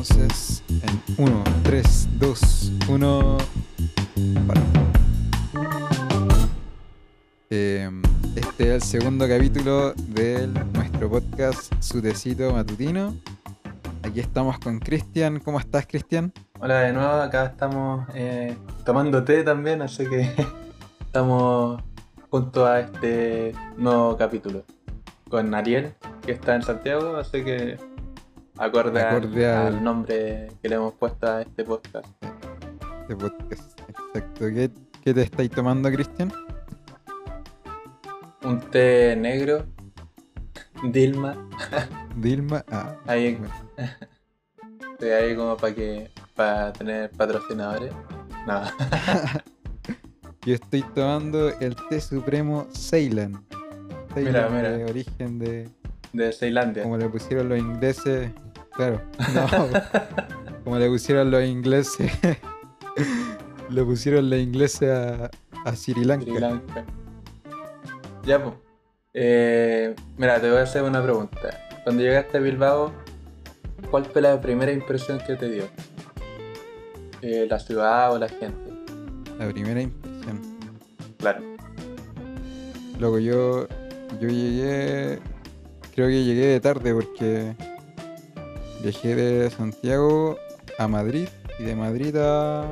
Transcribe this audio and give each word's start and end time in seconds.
entonces 0.00 0.62
en 0.68 1.02
1, 1.18 1.44
3, 1.62 2.08
2, 2.18 2.72
1. 2.88 3.38
Este 7.50 8.46
es 8.58 8.60
el 8.60 8.82
segundo 8.82 9.28
capítulo 9.28 9.92
de 9.92 10.46
nuestro 10.72 11.10
podcast 11.10 11.70
Su 11.80 12.00
Tecito 12.00 12.50
Matutino. 12.50 13.14
Aquí 14.02 14.20
estamos 14.20 14.58
con 14.58 14.78
Cristian. 14.78 15.38
¿Cómo 15.40 15.60
estás, 15.60 15.86
Cristian? 15.86 16.32
Hola 16.58 16.80
de 16.80 16.94
nuevo, 16.94 17.12
acá 17.20 17.44
estamos 17.44 18.06
eh, 18.14 18.56
tomando 18.86 19.22
té 19.22 19.42
también, 19.42 19.82
así 19.82 20.06
que 20.06 20.32
estamos 21.00 21.82
junto 22.30 22.64
a 22.64 22.80
este 22.80 23.52
nuevo 23.76 24.16
capítulo 24.16 24.64
con 25.28 25.54
Ariel, 25.54 25.94
que 26.22 26.32
está 26.32 26.54
en 26.56 26.62
Santiago, 26.62 27.16
así 27.16 27.44
que 27.44 27.89
acorde, 28.60 29.46
al, 29.46 29.82
nombre 29.82 30.48
que 30.62 30.68
le 30.68 30.74
hemos 30.74 30.94
puesto 30.94 31.26
a 31.26 31.42
este 31.42 31.64
podcast. 31.64 32.06
Este 33.02 33.16
podcast, 33.16 33.80
exacto. 33.88 34.46
¿Qué, 34.46 34.70
qué 35.02 35.14
te 35.14 35.22
estáis 35.22 35.50
tomando, 35.50 35.90
Cristian? 35.90 36.32
Un 38.42 38.60
té 38.70 39.16
negro. 39.16 39.64
Dilma. 40.84 41.36
Dilma, 42.16 42.64
ah. 42.70 42.96
Ahí, 43.06 43.38
estoy 44.92 45.10
ahí 45.10 45.36
como 45.36 45.56
para 45.56 45.74
que 45.74 46.10
para 46.34 46.72
tener 46.72 47.10
patrocinadores. 47.10 47.92
Nada. 48.46 48.74
Yo 50.46 50.54
estoy 50.54 50.82
tomando 50.94 51.50
el 51.60 51.76
té 51.88 52.00
supremo 52.00 52.66
Ceylan. 52.74 53.44
mira, 54.16 54.48
mira. 54.48 54.70
De 54.70 54.84
origen 54.84 55.38
de. 55.38 55.68
De 56.12 56.32
Ceylandia. 56.32 56.82
Como 56.82 56.96
le 56.96 57.08
pusieron 57.08 57.48
los 57.50 57.58
ingleses. 57.58 58.30
Claro. 58.80 59.02
No. 59.34 60.64
como 60.64 60.78
le 60.78 60.88
pusieron 60.88 61.30
los 61.30 61.44
ingleses. 61.44 62.10
le 63.68 63.84
pusieron 63.84 64.30
los 64.30 64.38
ingleses 64.38 64.88
a, 64.90 65.30
a 65.66 65.76
Sri 65.76 66.02
Lanka. 66.02 66.24
Sri 66.24 66.40
Lanka. 66.40 66.84
Ya, 68.24 68.42
pues. 68.42 68.54
Eh, 69.12 69.94
mira, 70.16 70.40
te 70.40 70.48
voy 70.48 70.60
a 70.60 70.62
hacer 70.62 70.82
una 70.82 71.02
pregunta. 71.02 71.50
Cuando 71.84 72.02
llegaste 72.02 72.38
a 72.38 72.40
Bilbao, 72.40 72.90
¿cuál 73.90 74.06
fue 74.06 74.22
la 74.22 74.40
primera 74.40 74.72
impresión 74.72 75.20
que 75.26 75.36
te 75.36 75.50
dio? 75.50 75.64
Eh, 77.20 77.46
¿La 77.50 77.58
ciudad 77.58 78.14
o 78.14 78.18
la 78.18 78.30
gente? 78.30 78.72
La 79.38 79.46
primera 79.46 79.82
impresión. 79.82 80.40
Claro. 81.18 81.42
Luego 82.98 83.18
yo, 83.18 83.68
yo 84.22 84.28
llegué, 84.28 85.18
creo 85.94 86.08
que 86.08 86.24
llegué 86.24 86.46
de 86.46 86.60
tarde 86.60 86.94
porque 86.94 87.54
viajé 88.82 89.14
de 89.14 89.50
Santiago 89.50 90.38
a 90.78 90.88
Madrid 90.88 91.28
y 91.58 91.64
de 91.64 91.76
Madrid 91.76 92.16
a, 92.16 92.64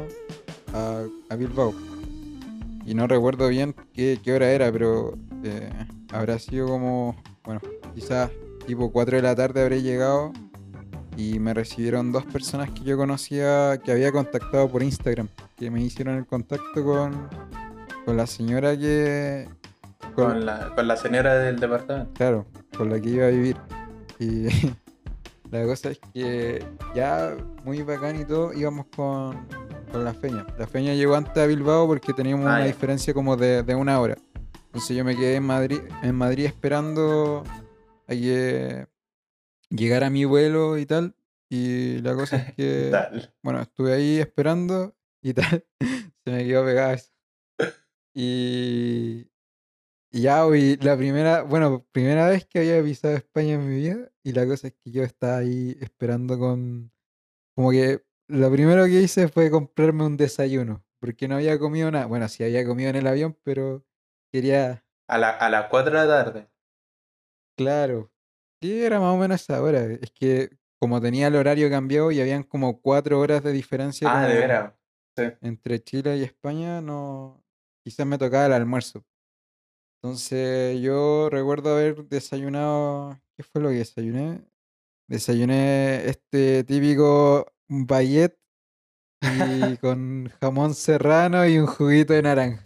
a, 0.73 1.37
Bilbao. 1.37 1.75
Y 2.87 2.95
no 2.95 3.07
recuerdo 3.07 3.49
bien 3.49 3.75
qué, 3.93 4.19
qué 4.23 4.33
hora 4.33 4.51
era, 4.51 4.73
pero 4.73 5.19
eh, 5.45 5.71
habrá 6.13 6.39
sido 6.39 6.69
como, 6.69 7.17
bueno, 7.45 7.61
quizás 7.95 8.31
tipo 8.67 8.91
4 8.91 9.17
de 9.17 9.23
la 9.23 9.35
tarde 9.35 9.63
habré 9.63 9.83
llegado 9.83 10.33
y 11.17 11.39
me 11.39 11.53
recibieron 11.53 12.13
dos 12.13 12.25
personas 12.25 12.71
que 12.71 12.85
yo 12.85 12.97
conocía 12.97 13.79
que 13.85 13.93
había 13.93 14.13
contactado 14.13 14.69
por 14.69 14.83
Instagram, 14.83 15.29
que 15.57 15.71
me 15.71 15.83
hicieron 15.83 16.17
el 16.17 16.27
contacto 16.27 16.85
con, 16.85 17.29
con 18.05 18.17
la 18.17 18.27
señora 18.27 18.77
que... 18.77 19.49
Con, 20.15 20.47
la, 20.47 20.75
con 20.75 20.89
la 20.89 20.97
señora 20.97 21.35
del 21.35 21.59
departamento. 21.59 22.13
Claro, 22.15 22.47
con 22.77 22.89
la 22.91 23.01
que 23.01 23.11
iba 23.11 23.27
a 23.27 23.31
vivir. 23.31 23.57
Y 24.19 24.47
la 25.51 25.65
cosa 25.65 25.91
es 25.91 26.01
que 26.13 26.65
ya 26.95 27.37
muy 27.65 27.83
bacán 27.83 28.21
y 28.21 28.25
todo, 28.25 28.53
íbamos 28.53 28.87
con, 28.87 29.47
con 29.91 30.05
la 30.05 30.15
feña. 30.15 30.47
La 30.59 30.67
feña 30.67 30.95
llegó 30.95 31.15
antes 31.15 31.37
a 31.37 31.47
Bilbao 31.47 31.87
porque 31.87 32.13
teníamos 32.13 32.47
ah, 32.47 32.57
una 32.57 32.65
diferencia 32.65 33.15
como 33.15 33.37
de, 33.37 33.63
de 33.63 33.75
una 33.75 34.01
hora. 34.01 34.17
Entonces 34.67 34.97
yo 34.97 35.05
me 35.05 35.17
quedé 35.17 35.37
en 35.37 35.45
Madrid, 35.45 35.81
en 36.03 36.15
Madrid 36.15 36.45
esperando 36.45 37.43
a 38.07 38.13
que 38.13 38.87
llegara 39.71 40.11
mi 40.11 40.25
vuelo 40.25 40.79
y 40.79 40.87
tal. 40.87 41.15
Y 41.49 41.99
la 42.03 42.15
cosa 42.15 42.37
es 42.37 42.55
que, 42.55 42.93
bueno, 43.43 43.61
estuve 43.63 43.95
ahí 43.95 44.19
esperando 44.19 44.95
y 45.23 45.33
tal. 45.33 45.65
Se 46.25 46.31
me 46.31 46.45
quedó 46.45 46.65
pegado 46.65 46.93
eso. 46.93 47.11
Y, 48.13 49.31
y 49.31 49.38
ya 50.11 50.47
hoy, 50.47 50.77
la 50.77 50.97
primera, 50.97 51.43
bueno, 51.43 51.87
primera 51.93 52.29
vez 52.29 52.47
que 52.47 52.61
había 52.61 52.81
visitado 52.81 53.17
España 53.17 53.55
en 53.55 53.69
mi 53.69 53.77
vida. 53.77 54.11
Y 54.23 54.33
la 54.33 54.47
cosa 54.47 54.69
es 54.69 54.75
que 54.75 54.91
yo 54.91 55.03
estaba 55.03 55.39
ahí 55.39 55.77
esperando 55.81 56.39
con, 56.39 56.93
como 57.55 57.71
que 57.71 58.05
lo 58.29 58.51
primero 58.51 58.85
que 58.85 59.01
hice 59.03 59.29
fue 59.29 59.51
comprarme 59.51 60.05
un 60.05 60.17
desayuno. 60.17 60.85
Porque 61.01 61.29
no 61.29 61.37
había 61.37 61.59
comido 61.59 61.91
nada. 61.91 62.07
Bueno, 62.07 62.29
sí 62.29 62.43
había 62.43 62.67
comido 62.67 62.91
en 62.91 62.97
el 62.97 63.07
avión, 63.07 63.39
pero 63.45 63.85
Quería. 64.33 64.85
A, 65.09 65.19
la, 65.19 65.31
a 65.31 65.49
las 65.49 65.69
4 65.69 66.01
de 66.01 66.07
la 66.07 66.25
tarde. 66.25 66.49
Claro. 67.57 68.13
Sí, 68.61 68.83
era 68.83 69.01
más 69.01 69.15
o 69.15 69.17
menos 69.17 69.41
esa 69.41 69.63
hora. 69.63 69.85
Es 69.85 70.11
que 70.11 70.51
como 70.79 71.01
tenía 71.01 71.29
el 71.29 71.37
horario 71.37 71.71
cambiado 71.71 72.13
y 72.13 72.21
habían 72.21 72.43
como 72.43 72.81
4 72.81 73.19
horas 73.19 73.43
de 73.43 73.53
diferencia 73.53 74.09
ah, 74.11 74.27
de 74.27 74.35
veras. 74.35 74.75
entre 75.41 75.83
Chile 75.83 76.19
y 76.19 76.23
España, 76.23 76.81
no. 76.81 77.43
Quizás 77.83 78.07
me 78.07 78.19
tocaba 78.19 78.47
el 78.47 78.53
almuerzo. 78.53 79.05
Entonces 80.01 80.81
yo 80.81 81.29
recuerdo 81.31 81.73
haber 81.73 82.05
desayunado. 82.07 83.19
¿Qué 83.37 83.43
fue 83.43 83.61
lo 83.61 83.69
que 83.69 83.77
desayuné? 83.77 84.41
Desayuné 85.09 86.09
este 86.09 86.63
típico 86.65 87.53
bayet 87.69 88.37
y 89.23 89.77
con 89.79 90.31
jamón 90.41 90.75
serrano 90.75 91.47
y 91.47 91.59
un 91.59 91.67
juguito 91.67 92.13
de 92.13 92.23
naranja. 92.23 92.65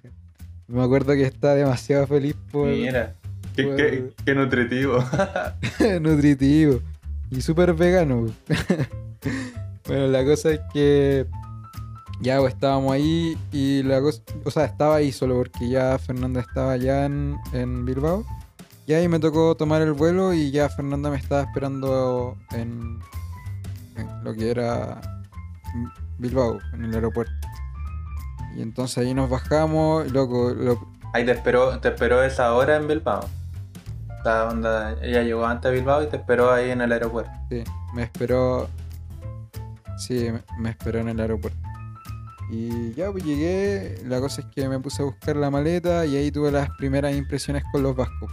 Me 0.66 0.82
acuerdo 0.82 1.14
que 1.14 1.22
está 1.22 1.54
demasiado 1.54 2.06
feliz 2.06 2.34
por. 2.50 2.68
Mira, 2.68 3.14
qué, 3.56 4.12
qué, 4.24 4.34
nutritivo. 4.34 4.98
nutritivo. 6.00 6.80
Y 7.30 7.40
súper 7.40 7.72
vegano. 7.72 8.26
bueno, 9.86 10.06
la 10.08 10.24
cosa 10.24 10.50
es 10.50 10.60
que. 10.72 11.26
Ya 12.22 12.38
pues, 12.38 12.54
estábamos 12.54 12.92
ahí 12.92 13.36
y 13.50 13.82
la 13.82 14.00
cosa. 14.00 14.22
O 14.44 14.50
sea, 14.50 14.64
estaba 14.64 14.96
ahí 14.96 15.10
solo 15.10 15.36
porque 15.36 15.68
ya 15.68 15.98
Fernanda 15.98 16.40
estaba 16.40 16.76
ya 16.76 17.04
en, 17.04 17.36
en 17.52 17.84
Bilbao. 17.84 18.24
Y 18.86 18.94
ahí 18.94 19.08
me 19.08 19.18
tocó 19.18 19.56
tomar 19.56 19.82
el 19.82 19.92
vuelo 19.92 20.32
y 20.32 20.50
ya 20.50 20.68
Fernanda 20.68 21.10
me 21.10 21.16
estaba 21.16 21.42
esperando 21.42 22.36
en, 22.52 23.00
en 23.96 24.24
lo 24.24 24.34
que 24.34 24.50
era 24.50 25.00
Bilbao, 26.18 26.58
en 26.72 26.84
el 26.84 26.94
aeropuerto. 26.94 27.32
Y 28.56 28.62
entonces 28.62 28.98
ahí 28.98 29.14
nos 29.14 29.28
bajamos, 29.28 30.10
loco. 30.12 30.54
Ahí 31.14 31.24
te 31.24 31.32
esperó, 31.32 31.78
te 31.80 31.88
esperó 31.88 32.22
esa 32.22 32.54
hora 32.54 32.76
en 32.76 32.86
Bilbao. 32.86 33.28
La 34.24 34.48
onda, 34.48 34.94
ella 35.02 35.22
llegó 35.22 35.46
antes 35.46 35.70
a 35.70 35.72
Bilbao 35.72 36.02
y 36.02 36.06
te 36.06 36.16
esperó 36.16 36.52
ahí 36.52 36.70
en 36.70 36.80
el 36.80 36.92
aeropuerto. 36.92 37.32
Sí, 37.50 37.64
me 37.94 38.04
esperó. 38.04 38.68
Sí, 39.98 40.28
me 40.58 40.70
esperó 40.70 41.00
en 41.00 41.08
el 41.08 41.20
aeropuerto. 41.20 41.71
Y 42.52 42.92
ya 42.92 43.10
pues 43.10 43.24
llegué, 43.24 43.96
la 44.04 44.20
cosa 44.20 44.42
es 44.42 44.46
que 44.54 44.68
me 44.68 44.78
puse 44.78 45.00
a 45.00 45.06
buscar 45.06 45.36
la 45.36 45.50
maleta 45.50 46.04
y 46.04 46.16
ahí 46.16 46.30
tuve 46.30 46.52
las 46.52 46.68
primeras 46.76 47.16
impresiones 47.16 47.64
con 47.72 47.82
los 47.82 47.96
vascos. 47.96 48.30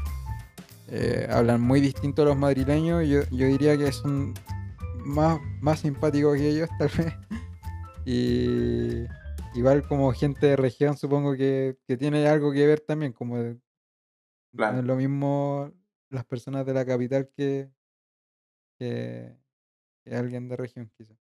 Eh, 0.90 1.26
hablan 1.32 1.62
muy 1.62 1.80
distinto 1.80 2.24
a 2.24 2.26
los 2.26 2.38
madrileños, 2.38 3.08
yo, 3.08 3.22
yo 3.32 3.48
diría 3.48 3.78
que 3.78 3.90
son 3.94 4.34
más, 5.06 5.40
más 5.62 5.80
simpáticos 5.80 6.36
que 6.36 6.50
ellos 6.50 6.70
tal 6.78 6.90
vez. 6.98 7.14
Y 8.06 9.06
igual 9.58 9.88
como 9.88 10.12
gente 10.12 10.48
de 10.48 10.56
región 10.58 10.98
supongo 10.98 11.38
que, 11.38 11.78
tiene 11.98 12.28
algo 12.28 12.52
que 12.52 12.68
ver 12.68 12.82
también, 12.82 13.14
como 13.14 13.38
no 13.38 14.80
es 14.80 14.84
lo 14.84 14.96
mismo 14.98 15.72
las 16.10 16.26
personas 16.26 16.66
de 16.66 16.74
la 16.74 16.86
capital 16.86 17.30
que, 17.38 17.72
que, 18.78 19.34
alguien 20.12 20.50
de 20.50 20.58
región 20.58 20.92
quizás. 20.98 21.19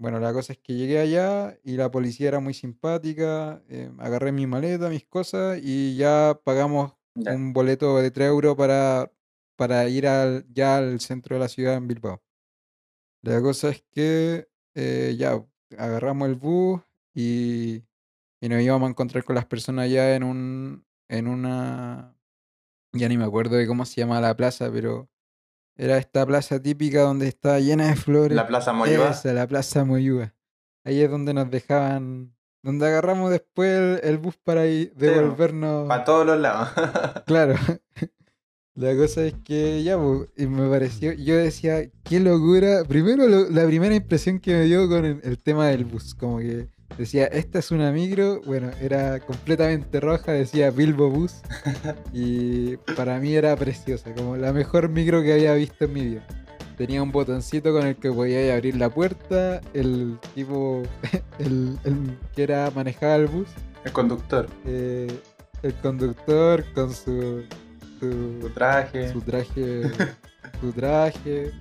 Bueno, 0.00 0.18
la 0.18 0.32
cosa 0.32 0.54
es 0.54 0.58
que 0.58 0.72
llegué 0.76 0.98
allá 0.98 1.58
y 1.62 1.76
la 1.76 1.90
policía 1.90 2.28
era 2.28 2.40
muy 2.40 2.54
simpática, 2.54 3.62
eh, 3.68 3.92
agarré 3.98 4.32
mi 4.32 4.46
maleta, 4.46 4.88
mis 4.88 5.04
cosas 5.04 5.60
y 5.62 5.94
ya 5.96 6.40
pagamos 6.42 6.94
un 7.14 7.52
boleto 7.52 7.98
de 7.98 8.10
3 8.10 8.28
euros 8.28 8.56
para, 8.56 9.12
para 9.56 9.86
ir 9.90 10.06
al, 10.06 10.46
ya 10.54 10.78
al 10.78 11.00
centro 11.00 11.36
de 11.36 11.40
la 11.40 11.48
ciudad 11.48 11.74
en 11.74 11.86
Bilbao. 11.86 12.22
La 13.20 13.42
cosa 13.42 13.68
es 13.68 13.84
que 13.92 14.48
eh, 14.74 15.16
ya 15.18 15.44
agarramos 15.76 16.30
el 16.30 16.34
bus, 16.36 16.80
y, 17.14 17.84
nos 18.40 18.62
íbamos 18.62 18.86
a 18.86 18.90
encontrar 18.90 19.22
con 19.24 19.34
las 19.36 19.44
personas 19.44 19.84
allá 19.84 20.16
en 20.16 20.22
un, 20.22 20.86
en 21.08 21.28
una, 21.28 22.16
ya 22.94 23.06
ni 23.06 23.18
me 23.18 23.24
acuerdo 23.24 23.56
de 23.56 23.66
cómo 23.66 23.84
se 23.84 24.00
llama 24.00 24.18
la 24.22 24.34
plaza, 24.34 24.72
pero 24.72 25.09
era 25.80 25.96
esta 25.96 26.26
plaza 26.26 26.60
típica 26.60 27.00
donde 27.00 27.26
estaba 27.26 27.58
llena 27.58 27.88
de 27.88 27.96
flores. 27.96 28.36
La 28.36 28.46
Plaza 28.46 28.74
Moyúa. 28.74 29.18
la 29.24 29.46
Plaza 29.46 29.82
Moyúa. 29.86 30.34
Ahí 30.84 31.00
es 31.00 31.10
donde 31.10 31.32
nos 31.32 31.50
dejaban, 31.50 32.34
donde 32.62 32.86
agarramos 32.86 33.30
después 33.30 33.98
el, 34.02 34.18
bus 34.18 34.36
para 34.36 34.66
ir, 34.66 34.92
devolvernos. 34.94 35.88
para 35.88 36.04
todos 36.04 36.26
los 36.26 36.38
lados. 36.38 36.68
claro. 37.26 37.54
La 38.74 38.94
cosa 38.94 39.24
es 39.24 39.34
que 39.42 39.82
ya, 39.82 39.98
pues, 39.98 40.28
y 40.36 40.46
me 40.46 40.68
pareció, 40.68 41.14
yo 41.14 41.36
decía, 41.36 41.90
qué 42.04 42.20
locura. 42.20 42.84
Primero, 42.86 43.26
lo- 43.26 43.48
la 43.48 43.64
primera 43.66 43.94
impresión 43.94 44.38
que 44.38 44.52
me 44.52 44.64
dio 44.64 44.86
con 44.86 45.06
el, 45.06 45.20
el 45.24 45.38
tema 45.42 45.68
del 45.68 45.86
bus, 45.86 46.14
como 46.14 46.38
que 46.40 46.68
decía, 46.98 47.26
esta 47.26 47.58
es 47.58 47.70
una 47.70 47.92
micro, 47.92 48.40
bueno, 48.42 48.70
era 48.80 49.20
completamente 49.20 50.00
roja, 50.00 50.32
decía 50.32 50.70
Bilbo 50.70 51.10
Bus, 51.10 51.40
y 52.12 52.76
para 52.96 53.18
mí 53.18 53.34
era 53.34 53.56
preciosa, 53.56 54.14
como 54.14 54.36
la 54.36 54.52
mejor 54.52 54.88
micro 54.88 55.22
que 55.22 55.32
había 55.32 55.54
visto 55.54 55.84
en 55.84 55.92
mi 55.92 56.04
vida. 56.04 56.26
Tenía 56.76 57.02
un 57.02 57.12
botoncito 57.12 57.72
con 57.72 57.86
el 57.86 57.96
que 57.96 58.10
podía 58.10 58.54
abrir 58.54 58.76
la 58.76 58.88
puerta, 58.88 59.60
el 59.74 60.18
tipo, 60.34 60.82
el, 61.38 61.78
el 61.84 62.18
que 62.34 62.42
era 62.42 62.70
manejaba 62.70 63.16
el 63.16 63.26
bus, 63.26 63.48
El 63.84 63.92
conductor, 63.92 64.48
eh, 64.64 65.08
el 65.62 65.74
conductor 65.74 66.64
con 66.74 66.92
su, 66.92 67.44
su 67.98 68.40
su, 68.40 68.50
traje. 68.54 69.12
su 69.12 69.20
traje, 69.20 69.82
su 70.60 70.72
traje, 70.72 71.52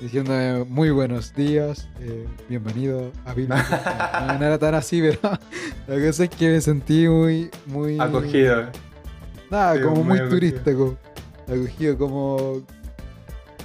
diciéndome 0.00 0.64
muy 0.64 0.90
buenos 0.90 1.34
días, 1.34 1.88
eh, 2.00 2.26
bienvenido 2.48 3.12
a 3.24 3.34
Bilbo. 3.34 3.54
No, 3.54 4.38
no 4.38 4.44
era 4.44 4.58
tan 4.58 4.74
así, 4.74 5.00
pero 5.20 5.38
la 5.86 6.06
cosa 6.06 6.24
es 6.24 6.30
que 6.30 6.48
me 6.50 6.60
sentí 6.60 7.06
muy, 7.08 7.50
muy 7.66 7.98
Acogido. 8.00 8.66
Nada, 9.50 9.74
Sí, 9.76 9.82
como 9.82 10.04
muy 10.04 10.18
acogido. 10.18 10.28
turista, 10.30 10.74
como 10.74 10.96
acogido, 11.48 11.98
como. 11.98 12.62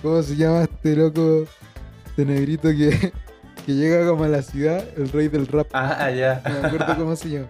¿Cómo 0.02 0.22
se 0.22 0.36
llama 0.36 0.64
este 0.64 0.96
loco 0.96 1.46
de 2.18 2.26
negrito 2.26 2.70
que, 2.70 3.12
que 3.66 3.74
llega 3.74 4.06
como 4.08 4.24
a 4.24 4.28
la 4.28 4.42
ciudad? 4.42 4.84
El 4.98 5.10
rey 5.10 5.30
del 5.30 5.48
rap. 5.48 5.68
Ah, 5.74 6.12
ya. 6.12 6.42
No 6.46 6.62
me 6.62 6.68
acuerdo 6.68 6.96
cómo 6.98 7.16
se 7.16 7.30
llama. 7.30 7.48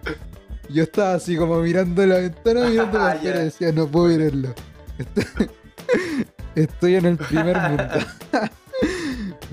Yo 0.70 0.82
estaba 0.82 1.14
así 1.14 1.36
como 1.36 1.60
mirando 1.60 2.04
la 2.06 2.16
ventana, 2.16 2.68
mirando 2.68 2.92
para 2.98 3.06
Ah, 3.08 3.12
afuera 3.12 3.34
ya. 3.36 3.40
y 3.42 3.44
decía, 3.44 3.72
no 3.72 3.86
puedo 3.88 4.06
mirarlo. 4.08 4.54
Estoy, 4.98 5.50
estoy 6.54 6.94
en 6.96 7.06
el 7.06 7.16
primer 7.18 7.56
mundo. 7.60 7.84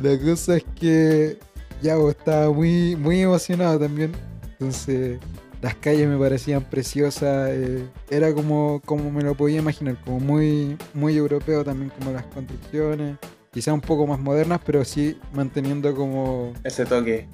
La 0.04 0.20
cosa 0.20 0.58
es 0.58 0.66
que 0.80 1.38
ya 1.82 1.96
vos, 1.96 2.12
estaba 2.12 2.52
muy, 2.52 2.96
muy 2.98 3.22
emocionado 3.22 3.80
también. 3.80 4.12
Entonces, 4.44 5.18
las 5.62 5.76
calles 5.76 6.08
me 6.10 6.18
parecían 6.18 6.62
preciosas. 6.64 7.50
eh, 7.52 7.88
era 8.10 8.34
como, 8.34 8.82
como 8.86 9.10
me 9.12 9.24
lo 9.24 9.34
podía 9.34 9.60
imaginar, 9.60 9.96
como 10.04 10.20
muy, 10.20 10.78
muy 10.94 11.16
europeo 11.16 11.64
también, 11.64 11.90
como 11.98 12.12
las 12.12 12.26
construcciones. 12.26 13.18
Quizá 13.52 13.74
un 13.74 13.80
poco 13.82 14.06
más 14.06 14.20
modernas, 14.20 14.60
pero 14.66 14.84
sí 14.84 15.18
manteniendo 15.32 15.96
como 15.96 16.54
Ese 16.66 16.86
toque. 16.86 17.28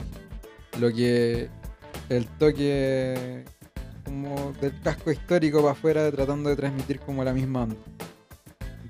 lo 0.80 0.92
que 0.94 1.50
el 2.10 2.27
toque 2.38 3.45
como 4.06 4.54
del 4.62 4.80
casco 4.81 5.12
histórico 5.12 5.60
para 5.62 5.72
afuera 5.72 6.12
tratando 6.12 6.50
de 6.50 6.56
transmitir 6.56 7.00
como 7.00 7.24
la 7.24 7.33
misma 7.33 7.63
onda. 7.63 7.75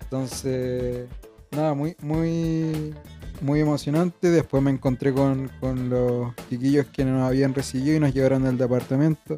Entonces, 0.02 1.08
nada, 1.52 1.74
muy, 1.74 1.96
muy, 2.02 2.94
muy 3.41 3.59
emocionante. 3.59 4.30
Después 4.30 4.62
me 4.63 4.71
encontré 4.71 5.13
con, 5.13 5.50
con 5.59 5.89
los 5.89 6.33
chiquillos 6.50 6.88
que 6.88 7.06
nos 7.06 7.27
habían 7.27 7.53
recibido 7.53 7.97
y 7.97 8.00
nos 8.00 8.13
llevaron 8.13 8.45
al 8.45 8.57
departamento. 8.57 9.38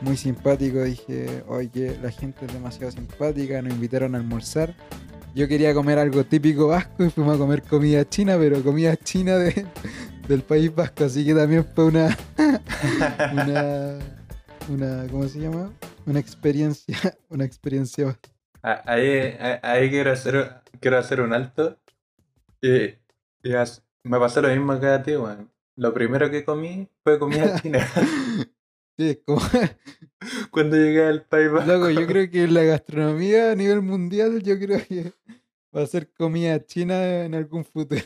Muy 0.00 0.16
simpático, 0.16 0.82
dije, 0.82 1.44
oye, 1.48 1.96
la 2.02 2.10
gente 2.10 2.46
es 2.46 2.52
demasiado 2.52 2.90
simpática, 2.90 3.62
nos 3.62 3.72
invitaron 3.72 4.14
a 4.14 4.18
almorzar. 4.18 4.74
Yo 5.34 5.48
quería 5.48 5.74
comer 5.74 5.98
algo 5.98 6.24
típico 6.24 6.68
vasco 6.68 7.04
y 7.04 7.10
fuimos 7.10 7.36
a 7.36 7.38
comer 7.38 7.62
comida 7.62 8.08
china, 8.08 8.36
pero 8.38 8.62
comida 8.62 8.96
china 8.96 9.36
de, 9.36 9.66
del 10.28 10.42
País 10.42 10.74
Vasco, 10.74 11.04
así 11.04 11.24
que 11.24 11.34
también 11.34 11.64
fue 11.74 11.86
una, 11.86 12.16
una, 13.32 13.98
una, 14.68 15.06
¿cómo 15.10 15.26
se 15.26 15.40
llama? 15.40 15.72
Una 16.06 16.20
experiencia, 16.20 16.96
una 17.28 17.44
experiencia. 17.44 18.16
Ah, 18.62 18.82
Ahí, 18.86 19.36
ahí, 19.62 19.90
quiero, 19.90 20.12
hacer, 20.12 20.62
quiero 20.80 20.98
hacer 20.98 21.20
un 21.20 21.32
alto. 21.32 21.78
Y, 22.62 22.94
y 23.44 23.52
as- 23.54 23.84
me 24.02 24.18
pasó 24.18 24.42
lo 24.42 24.48
mismo 24.48 24.78
que 24.80 24.86
a 24.86 25.02
ti, 25.02 25.16
weón. 25.16 25.50
Lo 25.76 25.92
primero 25.94 26.30
que 26.30 26.44
comí 26.44 26.88
fue 27.04 27.18
comida 27.18 27.54
china. 27.62 27.78
Sí, 28.96 29.10
es 29.10 29.18
como, 29.24 29.40
Cuando 30.50 30.76
llegué 30.76 31.04
al 31.06 31.24
País 31.24 31.50
Vasco. 31.50 31.66
loco, 31.72 31.90
yo 31.90 32.06
creo 32.06 32.30
que 32.30 32.46
la 32.48 32.62
gastronomía 32.62 33.52
a 33.52 33.54
nivel 33.54 33.82
mundial, 33.82 34.42
yo 34.42 34.58
creo 34.58 34.80
que 34.86 35.12
va 35.76 35.82
a 35.82 35.86
ser 35.86 36.12
comida 36.12 36.64
china 36.64 37.24
en 37.24 37.34
algún 37.34 37.64
futuro. 37.64 38.02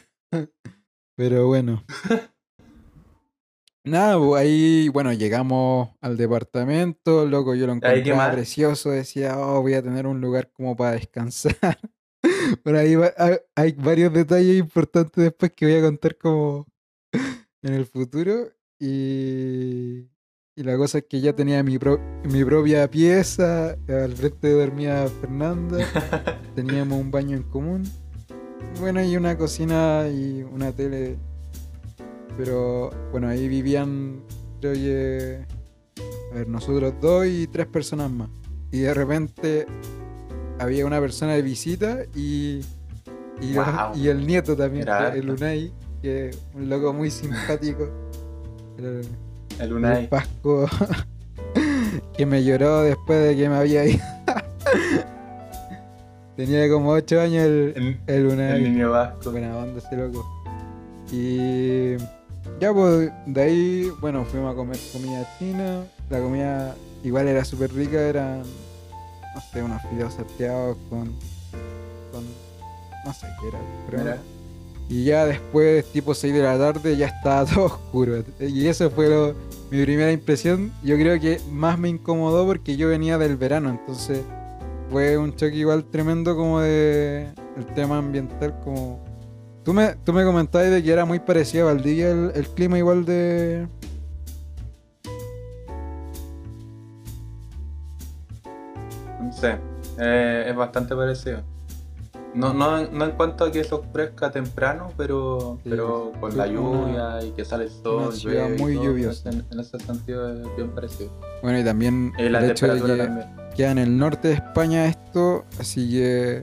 Pero 1.16 1.46
bueno. 1.48 1.84
Nada, 3.84 4.18
pues, 4.18 4.42
ahí, 4.42 4.88
bueno, 4.90 5.12
llegamos 5.12 5.90
al 6.00 6.16
departamento, 6.16 7.24
loco, 7.26 7.54
yo 7.54 7.66
lo 7.66 7.72
¿Ahí 7.72 7.80
qué 7.80 7.88
encontraba 8.10 8.16
más? 8.26 8.34
precioso, 8.34 8.90
decía, 8.90 9.38
oh, 9.38 9.62
voy 9.62 9.74
a 9.74 9.82
tener 9.82 10.06
un 10.06 10.20
lugar 10.20 10.50
como 10.52 10.76
para 10.76 10.92
descansar. 10.92 11.78
Por 12.62 12.76
ahí 12.76 12.94
va- 12.94 13.12
hay, 13.16 13.36
hay 13.54 13.72
varios 13.72 14.12
detalles 14.12 14.58
importantes 14.58 15.22
después 15.24 15.52
que 15.52 15.66
voy 15.66 15.74
a 15.76 15.82
contar 15.82 16.16
como 16.16 16.66
en 17.62 17.74
el 17.74 17.86
futuro. 17.86 18.48
Y, 18.80 20.06
y 20.56 20.62
la 20.62 20.76
cosa 20.76 20.98
es 20.98 21.04
que 21.08 21.20
ya 21.20 21.32
tenía 21.34 21.62
mi, 21.62 21.78
pro- 21.78 22.00
mi 22.24 22.44
propia 22.44 22.88
pieza, 22.90 23.76
al 23.88 24.12
frente 24.14 24.50
dormía 24.52 25.06
Fernanda, 25.20 25.78
teníamos 26.54 27.00
un 27.00 27.10
baño 27.10 27.36
en 27.36 27.42
común. 27.44 27.82
Bueno, 28.80 29.02
y 29.02 29.16
una 29.16 29.36
cocina 29.36 30.06
y 30.08 30.42
una 30.42 30.72
tele. 30.72 31.16
Pero 32.36 32.90
bueno, 33.10 33.28
ahí 33.28 33.48
vivían, 33.48 34.22
creo 34.60 34.74
que, 34.74 35.44
a 36.30 36.34
ver, 36.36 36.48
nosotros 36.48 36.94
dos 37.00 37.26
y 37.26 37.48
tres 37.48 37.66
personas 37.66 38.10
más. 38.12 38.30
Y 38.70 38.80
de 38.80 38.94
repente 38.94 39.66
había 40.58 40.86
una 40.86 41.00
persona 41.00 41.34
de 41.34 41.42
visita 41.42 41.98
y, 42.14 42.60
y, 43.40 44.08
el 44.08 44.26
nieto 44.26 44.56
también, 44.56 44.82
Era 44.82 45.14
el. 45.14 45.30
Unai, 45.30 45.72
que 46.02 46.30
es 46.30 46.38
un 46.54 46.68
loco 46.68 46.92
muy 46.92 47.10
simpático. 47.10 47.88
El, 48.78 48.84
El 48.86 49.06
el 49.60 49.72
Unai. 49.72 50.08
Pasco 50.08 50.68
que 52.16 52.26
me 52.26 52.42
lloró 52.44 52.82
después 52.82 53.28
de 53.28 53.36
que 53.36 53.48
me 53.48 53.56
había 53.56 53.86
ido. 53.86 54.04
Tenía 56.36 56.68
como 56.70 56.90
8 56.90 57.20
años 57.20 57.44
el, 57.44 57.72
El, 57.76 58.00
el 58.06 58.26
Unai. 58.26 58.56
el 58.56 58.64
niño 58.72 58.90
vasco. 58.90 59.30
Buena 59.32 59.56
onda 59.56 59.78
ese 59.78 59.96
loco. 59.96 60.24
Y 61.10 61.96
ya 62.60 62.72
pues 62.72 63.10
de 63.26 63.42
ahí, 63.42 63.92
bueno, 64.00 64.24
fuimos 64.24 64.52
a 64.52 64.56
comer 64.56 64.78
comida 64.92 65.26
china. 65.38 65.82
La 66.10 66.20
comida 66.20 66.74
igual 67.02 67.26
era 67.28 67.44
súper 67.44 67.72
rica, 67.72 68.00
eran, 68.00 68.42
no 69.38 69.52
sé, 69.52 69.62
unos 69.62 69.82
fideos 69.82 70.14
salteados 70.14 70.76
con, 70.90 71.12
con, 72.12 72.24
no 73.04 73.12
sé 73.14 73.26
qué 73.40 73.48
era. 73.48 73.58
Pero 73.88 73.98
Mira. 74.02 74.18
y 74.88 75.04
ya 75.04 75.26
después, 75.26 75.84
tipo 75.92 76.14
6 76.14 76.34
de 76.34 76.42
la 76.42 76.58
tarde, 76.58 76.96
ya 76.96 77.06
estaba 77.06 77.44
todo 77.54 77.66
oscuro. 77.66 78.22
Y 78.40 78.66
eso 78.66 78.90
fue 78.90 79.08
lo- 79.08 79.34
mi 79.70 79.82
primera 79.84 80.10
impresión. 80.10 80.72
Yo 80.82 80.96
creo 80.96 81.20
que 81.20 81.40
más 81.50 81.78
me 81.78 81.88
incomodó 81.88 82.46
porque 82.46 82.76
yo 82.76 82.88
venía 82.88 83.18
del 83.18 83.36
verano, 83.36 83.70
entonces 83.70 84.20
fue 84.90 85.18
un 85.18 85.36
choque 85.36 85.56
igual 85.56 85.84
tremendo 85.84 86.34
como 86.36 86.60
de 86.60 87.28
el 87.56 87.66
tema 87.74 87.98
ambiental. 87.98 88.58
como 88.64 89.04
Tú 89.64 89.74
me, 89.74 89.94
tú 89.96 90.14
me 90.14 90.24
comentabas 90.24 90.70
de 90.70 90.82
que 90.82 90.90
era 90.90 91.04
muy 91.04 91.18
parecido 91.20 91.68
a 91.68 91.74
Valdivia 91.74 92.10
el, 92.10 92.32
el 92.34 92.48
clima 92.48 92.78
igual 92.78 93.04
de... 93.04 93.68
Sé. 99.40 99.56
eh, 99.98 100.46
es 100.48 100.56
bastante 100.56 100.94
parecido. 100.94 101.40
No, 102.34 102.52
no, 102.52 102.86
no 102.90 103.04
en 103.06 103.12
cuanto 103.12 103.44
a 103.44 103.50
que 103.52 103.64
se 103.64 103.74
oscurezca 103.74 104.30
temprano, 104.30 104.92
pero, 104.96 105.58
Sí, 105.64 105.70
pero 105.70 106.12
con 106.20 106.36
la 106.36 106.44
una- 106.44 106.52
lluvia 106.52 107.22
y 107.26 107.30
que 107.32 107.44
sale 107.44 107.64
el 107.64 107.70
sol. 107.70 108.14
llueve 108.14 108.56
muy 108.58 108.74
todo, 108.74 108.84
lluviosa. 108.84 109.30
En, 109.30 109.44
en 109.50 109.60
ese 109.60 109.78
sentido 109.80 110.32
es 110.32 110.56
bien 110.56 110.68
parecido. 110.70 111.10
Bueno, 111.42 111.58
y 111.58 111.64
también 111.64 112.12
Y 112.18 112.28
la 112.28 112.40
el 112.40 112.50
hecho 112.50 112.66
de 112.68 112.80
que 112.82 112.96
también. 112.96 113.26
queda 113.56 113.70
en 113.72 113.78
el 113.78 113.96
norte 113.96 114.28
de 114.28 114.34
España 114.34 114.86
esto, 114.86 115.44
así 115.58 115.90
que 115.90 116.42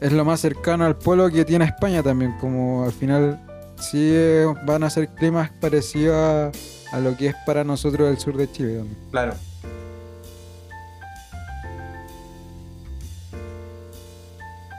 es 0.00 0.12
lo 0.12 0.24
más 0.24 0.40
cercano 0.40 0.84
al 0.84 0.96
polo 0.96 1.30
que 1.30 1.44
tiene 1.44 1.64
España 1.64 2.02
también, 2.02 2.36
como 2.38 2.84
al 2.84 2.92
final 2.92 3.40
sí 3.78 4.10
eh, 4.12 4.46
van 4.66 4.82
a 4.84 4.90
ser 4.90 5.08
climas 5.08 5.50
parecidos 5.60 6.14
a, 6.14 6.52
a 6.96 7.00
lo 7.00 7.16
que 7.16 7.28
es 7.28 7.34
para 7.46 7.64
nosotros 7.64 8.08
el 8.10 8.18
sur 8.18 8.36
de 8.36 8.50
Chile 8.52 8.76
también. 8.78 8.98
Claro. 9.10 9.32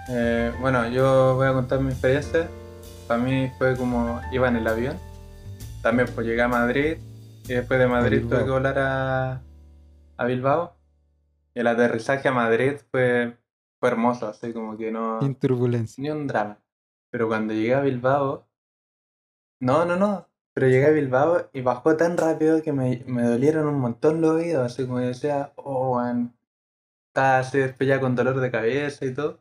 Eh, 0.09 0.51
bueno, 0.59 0.87
yo 0.89 1.35
voy 1.35 1.47
a 1.47 1.53
contar 1.53 1.79
mi 1.79 1.91
experiencia. 1.91 2.47
Para 3.07 3.21
mí 3.21 3.51
fue 3.57 3.75
como 3.75 4.21
iba 4.31 4.47
en 4.47 4.57
el 4.57 4.67
avión. 4.67 4.97
También 5.81 6.07
pues 6.13 6.25
llegué 6.27 6.41
a 6.41 6.47
Madrid 6.47 6.97
y 7.47 7.53
después 7.53 7.79
de 7.79 7.87
Madrid 7.87 8.21
tuve 8.21 8.45
que 8.45 8.51
volar 8.51 8.77
a, 8.79 9.41
a 10.17 10.25
Bilbao. 10.25 10.75
Y 11.53 11.59
el 11.59 11.67
aterrizaje 11.67 12.27
a 12.27 12.31
Madrid 12.31 12.77
fue, 12.91 13.37
fue 13.79 13.89
hermoso, 13.89 14.27
así 14.27 14.53
como 14.53 14.77
que 14.77 14.91
no... 14.91 15.19
Sin 15.19 15.35
turbulencia. 15.35 16.01
Ni 16.01 16.09
un 16.09 16.27
drama. 16.27 16.59
Pero 17.09 17.27
cuando 17.27 17.53
llegué 17.53 17.75
a 17.75 17.81
Bilbao. 17.81 18.47
No, 19.59 19.85
no, 19.85 19.97
no. 19.97 20.27
Pero 20.53 20.67
llegué 20.67 20.85
a 20.85 20.91
Bilbao 20.91 21.49
y 21.51 21.61
bajó 21.61 21.97
tan 21.97 22.17
rápido 22.17 22.61
que 22.61 22.71
me, 22.71 23.03
me 23.05 23.23
dolieron 23.23 23.67
un 23.67 23.79
montón 23.79 24.21
los 24.21 24.31
oídos. 24.31 24.65
Así 24.65 24.85
como 24.85 24.99
decía, 24.99 25.51
oh, 25.57 25.97
weón. 25.97 26.33
Estaba 27.07 27.39
así 27.39 27.57
después 27.57 27.89
ya 27.89 27.99
con 27.99 28.15
dolor 28.15 28.39
de 28.39 28.51
cabeza 28.51 29.05
y 29.05 29.13
todo. 29.13 29.40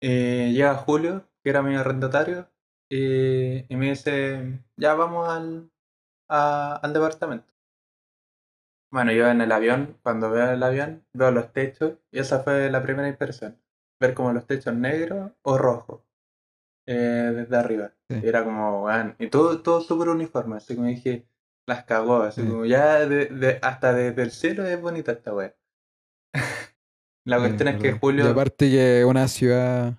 Y 0.00 0.52
llega 0.54 0.74
Julio, 0.76 1.24
que 1.42 1.50
era 1.50 1.62
mi 1.62 1.74
arrendatario, 1.76 2.48
y, 2.88 3.72
y 3.72 3.76
me 3.76 3.90
dice, 3.90 4.60
ya 4.76 4.94
vamos 4.94 5.28
al, 5.28 5.70
a- 6.28 6.76
al 6.82 6.92
departamento. 6.92 7.52
Bueno, 8.92 9.12
yo 9.12 9.28
en 9.28 9.40
el 9.40 9.52
avión, 9.52 9.98
cuando 10.02 10.30
veo 10.30 10.50
el 10.50 10.62
avión, 10.62 11.04
veo 11.12 11.30
los 11.30 11.52
techos, 11.52 11.94
y 12.10 12.18
esa 12.18 12.40
fue 12.40 12.70
la 12.70 12.82
primera 12.82 13.08
impresión. 13.08 13.56
Ver 14.00 14.14
como 14.14 14.32
los 14.32 14.46
techos 14.46 14.74
negros 14.74 15.32
o 15.42 15.58
rojos, 15.58 16.00
eh, 16.86 17.32
desde 17.34 17.56
arriba. 17.56 17.92
Sí. 18.08 18.20
Y 18.22 18.28
era 18.28 18.44
como, 18.44 18.84
weón, 18.84 19.16
y 19.18 19.28
todo, 19.28 19.62
todo 19.62 19.80
súper 19.80 20.08
uniforme, 20.08 20.56
así 20.56 20.74
como 20.76 20.88
dije, 20.88 21.26
las 21.66 21.84
cagó, 21.84 22.22
así 22.22 22.42
Sí. 22.42 22.48
como 22.48 22.64
ya 22.66 23.06
de, 23.06 23.26
de- 23.26 23.58
hasta 23.62 23.92
desde 23.92 24.22
el 24.22 24.30
cielo 24.32 24.64
es 24.66 24.80
bonita 24.80 25.12
esta 25.12 25.34
wea. 25.34 25.54
La 27.24 27.36
Sí, 27.36 27.42
cuestión 27.42 27.68
es 27.68 27.76
que 27.76 27.82
verdad. 27.88 27.96
Y 27.96 28.00
Julio... 28.00 28.28
aparte 28.30 28.70
que 28.70 29.04
una 29.04 29.28
ciudad, 29.28 29.94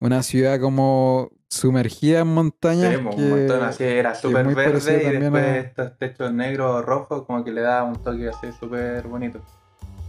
una 0.00 0.22
ciudad 0.22 0.60
como 0.60 1.30
sumergida 1.48 2.20
en 2.20 2.28
montañas. 2.28 2.96
Sí, 2.96 3.02
pues, 3.02 3.14
que- 3.16 3.22
un 3.22 3.30
montón 3.30 3.62
así, 3.62 3.84
era 3.84 4.14
súper 4.14 4.46
verde 4.54 5.02
y 5.04 5.10
después 5.10 5.42
a- 5.44 5.58
estos 5.58 5.98
techos 5.98 6.32
negros 6.32 6.70
o 6.74 6.82
rojos 6.82 7.24
como 7.26 7.44
que 7.44 7.50
le 7.52 7.60
da 7.60 7.82
un 7.84 8.02
toque 8.02 8.28
así 8.28 8.50
súper 8.58 9.06
bonito. 9.06 9.40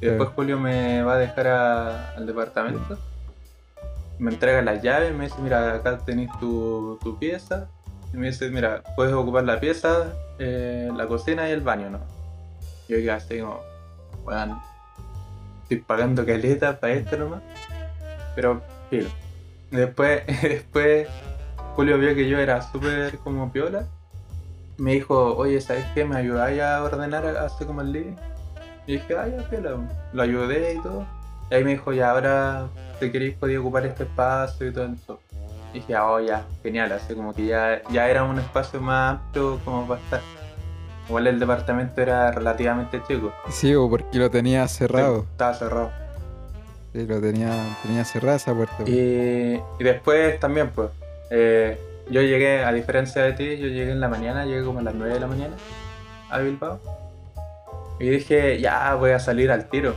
Y 0.02 0.06
después 0.08 0.30
Julio 0.36 0.60
me 0.60 1.02
va 1.04 1.14
a 1.16 1.18
dejar 1.18 1.48
a- 1.48 2.10
al 2.16 2.26
departamento, 2.26 2.98
me 4.20 4.32
entrega 4.32 4.62
las 4.62 4.82
llaves, 4.82 5.14
me 5.14 5.26
dice, 5.26 5.36
mira, 5.42 5.76
acá 5.76 5.98
tenéis 6.00 6.30
tu, 6.40 6.98
tu 7.04 7.18
pieza, 7.20 7.68
y 8.14 8.18
me 8.18 8.28
dice, 8.28 8.50
mira, 8.50 8.84
puedes 8.96 9.14
ocupar 9.14 9.44
la 9.44 9.60
pieza, 9.60 10.14
eh, 10.40 10.90
la 10.96 11.08
cocina 11.08 11.48
y 11.50 11.52
el 11.52 11.62
baño, 11.62 11.90
¿no? 11.90 12.00
Y 12.88 12.94
yo 12.94 12.98
quedé 13.00 13.12
así 13.12 13.40
como, 13.40 13.60
weón, 14.26 14.58
estoy 15.74 15.86
pagando 15.86 16.26
caleta 16.26 16.80
para 16.80 16.94
esto 16.94 17.18
nomás, 17.18 17.42
pero, 18.36 18.62
Después, 19.72 20.22
después 20.44 21.08
Julio 21.76 21.98
vio 21.98 22.14
que 22.14 22.30
yo 22.30 22.38
era 22.38 22.62
súper 22.62 23.18
como 23.18 23.52
piola. 23.52 23.88
Me 24.78 24.94
dijo, 24.94 25.36
oye, 25.36 25.60
¿sabes 25.62 25.86
qué? 25.96 26.06
¿Me 26.06 26.16
ayudáis 26.16 26.62
a 26.62 26.84
ordenar 26.84 27.26
así 27.26 27.66
como 27.66 27.82
el 27.82 27.92
living? 27.92 28.16
Y 28.86 28.94
dije, 28.94 29.18
ah, 29.18 29.28
ya, 29.28 29.50
piola. 29.50 29.78
Lo 30.14 30.22
ayudé 30.22 30.76
y 30.76 30.80
todo. 30.80 31.08
Y 31.50 31.56
ahí 31.56 31.64
me 31.64 31.72
dijo, 31.72 31.92
ya, 31.92 32.12
ahora 32.12 32.68
te 33.00 33.12
queréis 33.12 33.36
podía 33.36 33.60
ocupar 33.60 33.86
este 33.88 34.04
espacio 34.04 34.68
y 34.68 34.74
todo 34.74 34.86
eso. 34.86 35.20
Y 35.74 35.80
dije, 35.80 35.96
ah, 35.96 36.12
oh, 36.12 36.20
ya, 36.20 36.46
genial. 36.62 36.92
Así 36.92 37.16
como 37.16 37.34
que 37.34 37.48
ya, 37.48 37.82
ya 37.90 38.08
era 38.08 38.24
un 38.24 38.38
espacio 38.38 38.80
más 38.80 39.18
amplio 39.18 39.60
como 39.66 39.88
para. 39.88 40.22
Igual 41.08 41.28
el 41.28 41.40
departamento 41.40 42.02
era 42.02 42.32
relativamente 42.32 43.02
chico. 43.08 43.34
Sí, 43.50 43.76
o 43.76 43.90
porque 43.90 44.18
lo 44.18 44.32
tenía 44.32 44.68
cerrado. 44.68 45.26
Estaba 45.32 45.54
cerrado. 45.54 45.92
Sí, 46.94 47.06
lo 47.06 47.20
tenía, 47.20 47.78
tenía 47.84 48.06
cerrada 48.06 48.38
esa 48.38 48.54
puerta. 48.54 48.84
Y, 48.86 49.60
y 49.80 49.84
después 49.84 50.40
también, 50.40 50.70
pues, 50.70 50.90
eh, 51.30 51.78
yo 52.10 52.22
llegué, 52.22 52.64
a 52.64 52.72
diferencia 52.72 53.24
de 53.24 53.34
ti, 53.34 53.58
yo 53.58 53.68
llegué 53.68 53.92
en 53.92 54.00
la 54.00 54.08
mañana, 54.08 54.46
llegué 54.46 54.64
como 54.64 54.80
a 54.80 54.84
las 54.84 54.94
9 54.94 55.14
de 55.14 55.20
la 55.20 55.28
mañana 55.28 55.56
a 56.30 56.40
Bilbao. 56.40 56.80
Y 58.00 58.10
dije, 58.10 58.60
ya 58.60 58.96
voy 58.96 59.12
a 59.12 59.20
salir 59.20 59.52
al 59.52 59.70
tiro. 59.70 59.96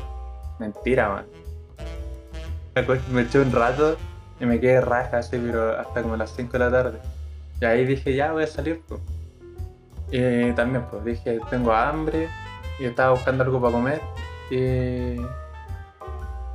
Mentira, 0.59 1.09
man. 1.09 1.27
Me 3.11 3.23
eché 3.23 3.41
un 3.41 3.53
rato 3.53 3.97
y 4.39 4.47
me 4.47 4.61
quedé 4.61 4.81
raja 4.81 5.19
así, 5.19 5.39
pero 5.39 5.79
hasta 5.79 6.03
como 6.03 6.17
las 6.17 6.31
5 6.35 6.53
de 6.53 6.59
la 6.59 6.71
tarde. 6.71 6.99
Y 7.61 7.65
ahí 7.65 7.87
dije, 7.87 8.15
ya 8.15 8.33
voy 8.33 8.45
a 8.45 8.47
salir, 8.47 8.83
pues. 8.87 9.01
Y 10.11 10.53
también, 10.53 10.85
pues, 10.91 11.05
dije, 11.05 11.39
tengo 11.51 11.73
hambre 11.73 12.29
y 12.79 12.85
estaba 12.85 13.13
buscando 13.13 13.45
algo 13.45 13.61
para 13.61 13.73
comer. 13.73 14.01
Y 14.51 15.17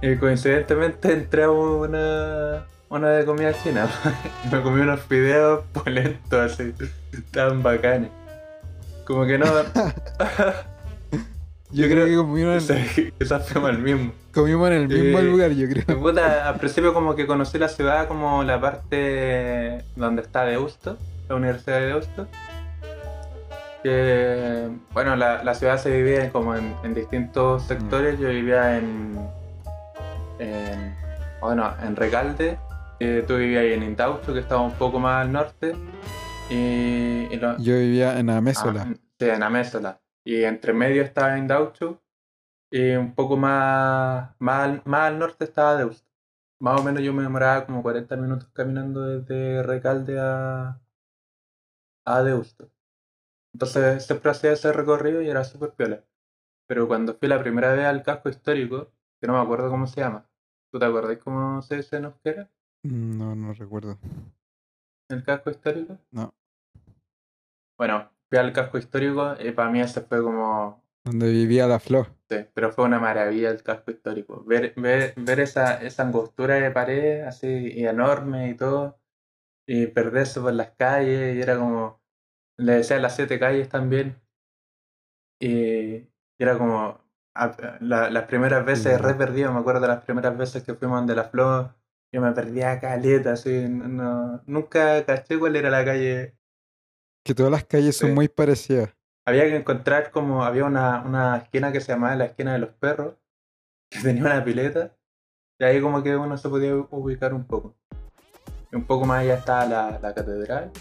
y 0.03 0.15
coincidentemente 0.15 1.13
entré 1.13 1.43
a 1.43 1.51
una, 1.51 2.65
una 2.89 3.10
de 3.10 3.24
comida 3.25 3.53
china. 3.62 3.88
Me 4.51 4.62
comí 4.62 4.81
unos 4.81 5.01
fideos 5.01 5.63
polentos 5.74 6.53
así, 6.53 6.74
tan 7.29 7.62
bacanes. 7.62 8.10
Como 9.05 9.25
que 9.27 9.38
no. 9.38 9.46
yo 11.72 11.88
creo 11.88 12.05
que 12.08 12.15
comimos 12.15 12.67
en, 12.72 13.13
Quizás 13.20 13.48
fuimos 13.48 13.70
el 13.70 13.77
mismo. 13.79 14.12
comimos 14.34 14.70
en 14.70 14.74
el 14.74 14.88
mismo 14.88 15.20
Eh, 15.20 15.24
lugar, 15.24 15.51
yo 15.51 15.67
creo. 15.70 16.00
Puta, 16.00 16.50
al 16.50 16.55
principio 16.58 16.96
como 16.96 17.15
que 17.15 17.27
conocí 17.27 17.60
la 17.60 17.70
ciudad 17.70 18.08
como 18.08 18.43
la 18.43 18.60
parte 18.60 19.84
donde 19.96 20.24
está 20.24 20.46
Deusto, 20.46 20.98
la 21.29 21.36
Universidad 21.36 21.77
de 21.79 21.86
Deusto. 21.88 22.27
Que, 23.84 24.70
bueno, 24.94 25.16
la, 25.16 25.44
la 25.44 25.56
ciudad 25.56 25.78
se 25.78 25.92
divide 25.92 26.30
como 26.32 26.56
en, 26.56 26.76
en 26.84 26.94
distintos 26.94 27.64
sectores. 27.64 28.20
Yo 28.20 28.30
vivía 28.30 28.78
en, 28.78 29.18
en 30.40 30.96
bueno, 31.42 31.74
en 31.82 31.96
Recalde. 31.96 32.60
eh, 33.00 33.24
tú 33.28 33.38
vivías 33.38 33.62
ahí 33.64 33.74
en 33.74 33.84
Indaucho, 33.84 34.34
que 34.34 34.40
estaba 34.40 34.62
un 34.62 34.74
poco 34.74 35.00
más 35.00 35.26
al 35.26 35.32
norte. 35.32 35.76
Y, 36.50 37.28
y 37.32 37.36
lo- 37.38 37.58
Yo 37.58 37.74
vivía 37.76 38.20
en 38.20 38.30
Amézola. 38.30 38.86
Ah, 38.88 38.94
sí, 39.20 39.30
en 39.30 39.42
Amézola. 39.44 40.00
Y 40.24 40.44
entre 40.44 40.74
medio 40.74 41.02
estaba 41.02 41.38
Indaucho. 41.38 42.00
Y 42.70 42.92
un 42.92 43.16
poco 43.16 43.36
más, 43.36 44.30
más, 44.40 44.64
al, 44.64 44.82
más 44.86 45.02
al 45.08 45.20
norte 45.20 45.44
estaba 45.46 45.76
Deusto. 45.76 46.08
Más 46.60 46.80
o 46.80 46.84
menos 46.84 47.02
yo 47.02 47.12
me 47.14 47.24
demoraba 47.24 47.66
como 47.66 47.82
40 47.82 48.16
minutos 48.18 48.48
caminando 48.54 49.02
desde 49.02 49.64
Recalde 49.64 50.20
a, 50.20 50.80
a 52.06 52.22
Deusto. 52.24 52.70
Entonces 53.53 54.05
siempre 54.05 54.31
hacía 54.31 54.53
ese 54.53 54.72
recorrido 54.72 55.22
y 55.22 55.29
era 55.29 55.43
súper 55.43 55.72
piola. 55.72 56.03
Pero 56.67 56.88
cuando 56.88 57.15
fui 57.15 57.27
la 57.27 57.39
primera 57.39 57.74
vez 57.74 57.86
al 57.86 58.03
casco 58.03 58.29
histórico, 58.29 58.91
que 59.20 59.27
no 59.27 59.34
me 59.34 59.39
acuerdo 59.39 59.70
cómo 59.70 59.88
se 59.88 60.01
llama. 60.01 60.25
¿Tú 60.72 60.79
te 60.79 60.86
acuerdas 60.86 61.17
cómo 61.17 61.62
se 61.62 61.77
dice 61.77 61.98
en 61.98 62.05
euskera? 62.05 62.50
No, 62.84 63.36
no 63.36 63.53
recuerdo. 63.53 64.00
¿El 65.10 65.24
casco 65.24 65.50
histórico? 65.50 65.98
No. 66.12 66.34
Bueno, 67.77 68.10
fui 68.29 68.38
al 68.38 68.53
casco 68.53 68.77
histórico 68.77 69.36
y 69.39 69.51
para 69.51 69.70
mí 69.70 69.81
ese 69.81 70.01
fue 70.01 70.24
como 70.24 70.84
Donde 71.03 71.29
vivía 71.29 71.67
la 71.67 71.79
flor. 71.79 72.08
Sí, 72.29 72.38
pero 72.53 72.72
fue 72.72 72.86
una 72.86 73.00
maravilla 73.00 73.50
el 73.50 73.63
casco 73.63 73.91
histórico. 73.91 74.43
Ver, 74.46 74.74
ver, 74.77 75.13
ver 75.17 75.39
esa, 75.41 75.81
esa 75.81 76.03
angostura 76.03 76.55
de 76.55 76.72
pared 76.72 77.22
así 77.22 77.48
y 77.48 77.86
enorme 77.86 78.50
y 78.50 78.55
todo, 78.55 78.98
y 79.67 79.88
perderse 79.88 80.39
por 80.39 80.53
las 80.53 80.72
calles, 80.72 81.36
y 81.36 81.41
era 81.41 81.58
como, 81.58 82.00
le 82.62 82.74
decía 82.74 83.00
las 83.00 83.15
siete 83.15 83.39
calles 83.39 83.70
también, 83.70 84.15
y 85.39 86.08
era 86.38 86.58
como, 86.58 87.00
la- 87.80 88.10
las 88.10 88.24
primeras 88.25 88.65
veces 88.65 89.00
re 89.01 89.13
perdido, 89.15 89.51
me 89.53 89.60
acuerdo 89.60 89.82
de 89.82 89.88
las 89.88 90.03
primeras 90.03 90.38
veces 90.38 90.63
que 90.63 90.74
fuimos 90.75 91.06
de 91.08 91.15
la 91.15 91.25
flor, 91.25 91.74
yo 92.13 92.22
me 92.22 92.32
perdía 92.34 92.80
caleta, 92.80 93.34
así, 93.34 93.68
no, 93.70 94.41
nunca 94.46 95.06
caché 95.06 95.39
cuál 95.39 95.56
era 95.56 95.70
la 95.70 95.86
calle 95.86 96.36
Que 97.24 97.34
todas 97.34 97.51
las 97.51 97.63
calles 97.63 97.96
son 97.96 98.13
muy 98.13 98.27
parecidas. 98.27 98.89
había 99.25 99.44
que 99.44 99.56
encontrar 99.56 100.12
como 100.12 100.44
había 100.44 100.65
una, 100.65 101.01
una 101.03 101.38
esquina 101.38 101.72
que 101.72 101.80
se 101.80 101.91
llamaba 101.94 102.15
la 102.15 102.25
esquina 102.25 102.53
de 102.53 102.60
los 102.60 102.72
perros, 102.72 103.15
que 103.89 104.00
tenía 104.03 104.24
una 104.24 104.44
pileta, 104.44 104.96
y 105.60 105.63
ahí 105.63 105.82
como 105.82 106.03
que 106.03 106.15
uno 106.15 106.38
se 106.38 106.50
podía 106.50 106.75
ubicar 106.75 107.34
un 107.34 107.46
poco. 107.46 107.75
Y 108.72 108.75
un 108.75 108.86
poco 108.86 109.06
más 109.06 109.22
allá 109.22 109.36
estaba 109.36 109.65
la, 109.65 110.00
la 110.00 110.13
catedral. 110.13 110.72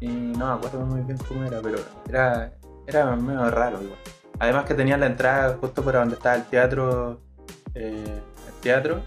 Y 0.00 0.08
no 0.08 0.46
me 0.46 0.52
acuerdo 0.54 0.86
muy 0.86 1.00
bien 1.02 1.18
cómo 1.28 1.44
era, 1.44 1.60
pero 1.60 1.78
era, 2.08 2.52
era 2.86 3.16
medio 3.16 3.50
raro 3.50 3.82
igual. 3.82 3.98
Además 4.38 4.64
que 4.64 4.74
tenía 4.74 4.96
la 4.96 5.06
entrada 5.06 5.56
justo 5.60 5.82
por 5.82 5.92
donde 5.94 6.14
estaba 6.14 6.36
el 6.36 6.44
teatro, 6.44 7.20
eh, 7.74 8.20
el 8.48 8.54
teatro, 8.62 9.00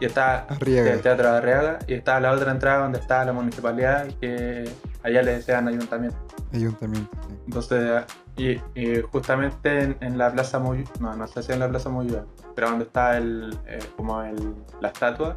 y 0.00 0.06
estaba 0.06 0.46
Arriaga. 0.48 0.92
el 0.92 1.00
teatro 1.02 1.30
de 1.30 1.36
Arriaga, 1.36 1.78
y 1.86 1.94
estaba 1.94 2.20
la 2.20 2.32
otra 2.32 2.50
entrada 2.52 2.82
donde 2.82 2.98
estaba 2.98 3.24
la 3.26 3.32
municipalidad, 3.32 4.06
que 4.20 4.64
allá 5.02 5.22
le 5.22 5.34
decían 5.36 5.68
ayuntamiento. 5.68 6.16
Ayuntamiento. 6.52 7.10
sí. 7.28 7.34
Entonces, 7.46 8.04
y, 8.36 8.50
y 8.74 9.02
justamente 9.02 9.82
en, 9.82 9.96
en 10.00 10.16
la 10.16 10.32
Plaza 10.32 10.58
Moyú, 10.58 10.84
no, 11.00 11.14
no 11.14 11.26
sé 11.26 11.42
si 11.42 11.52
en 11.52 11.58
la 11.60 11.68
Plaza 11.68 11.90
Moyú, 11.90 12.20
pero 12.54 12.70
donde 12.70 12.84
está 12.86 13.18
el, 13.18 13.56
eh, 13.66 13.78
como 13.96 14.22
el, 14.22 14.54
la 14.80 14.88
estatua, 14.88 15.36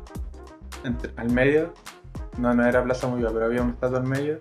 entre- 0.86 1.12
al 1.18 1.30
medio, 1.30 1.74
no, 2.38 2.54
no 2.54 2.66
era 2.66 2.82
Plaza 2.84 3.08
Moyú, 3.08 3.28
pero 3.34 3.46
había 3.48 3.62
una 3.62 3.74
estatua 3.74 3.98
al 4.00 4.06
medio, 4.06 4.40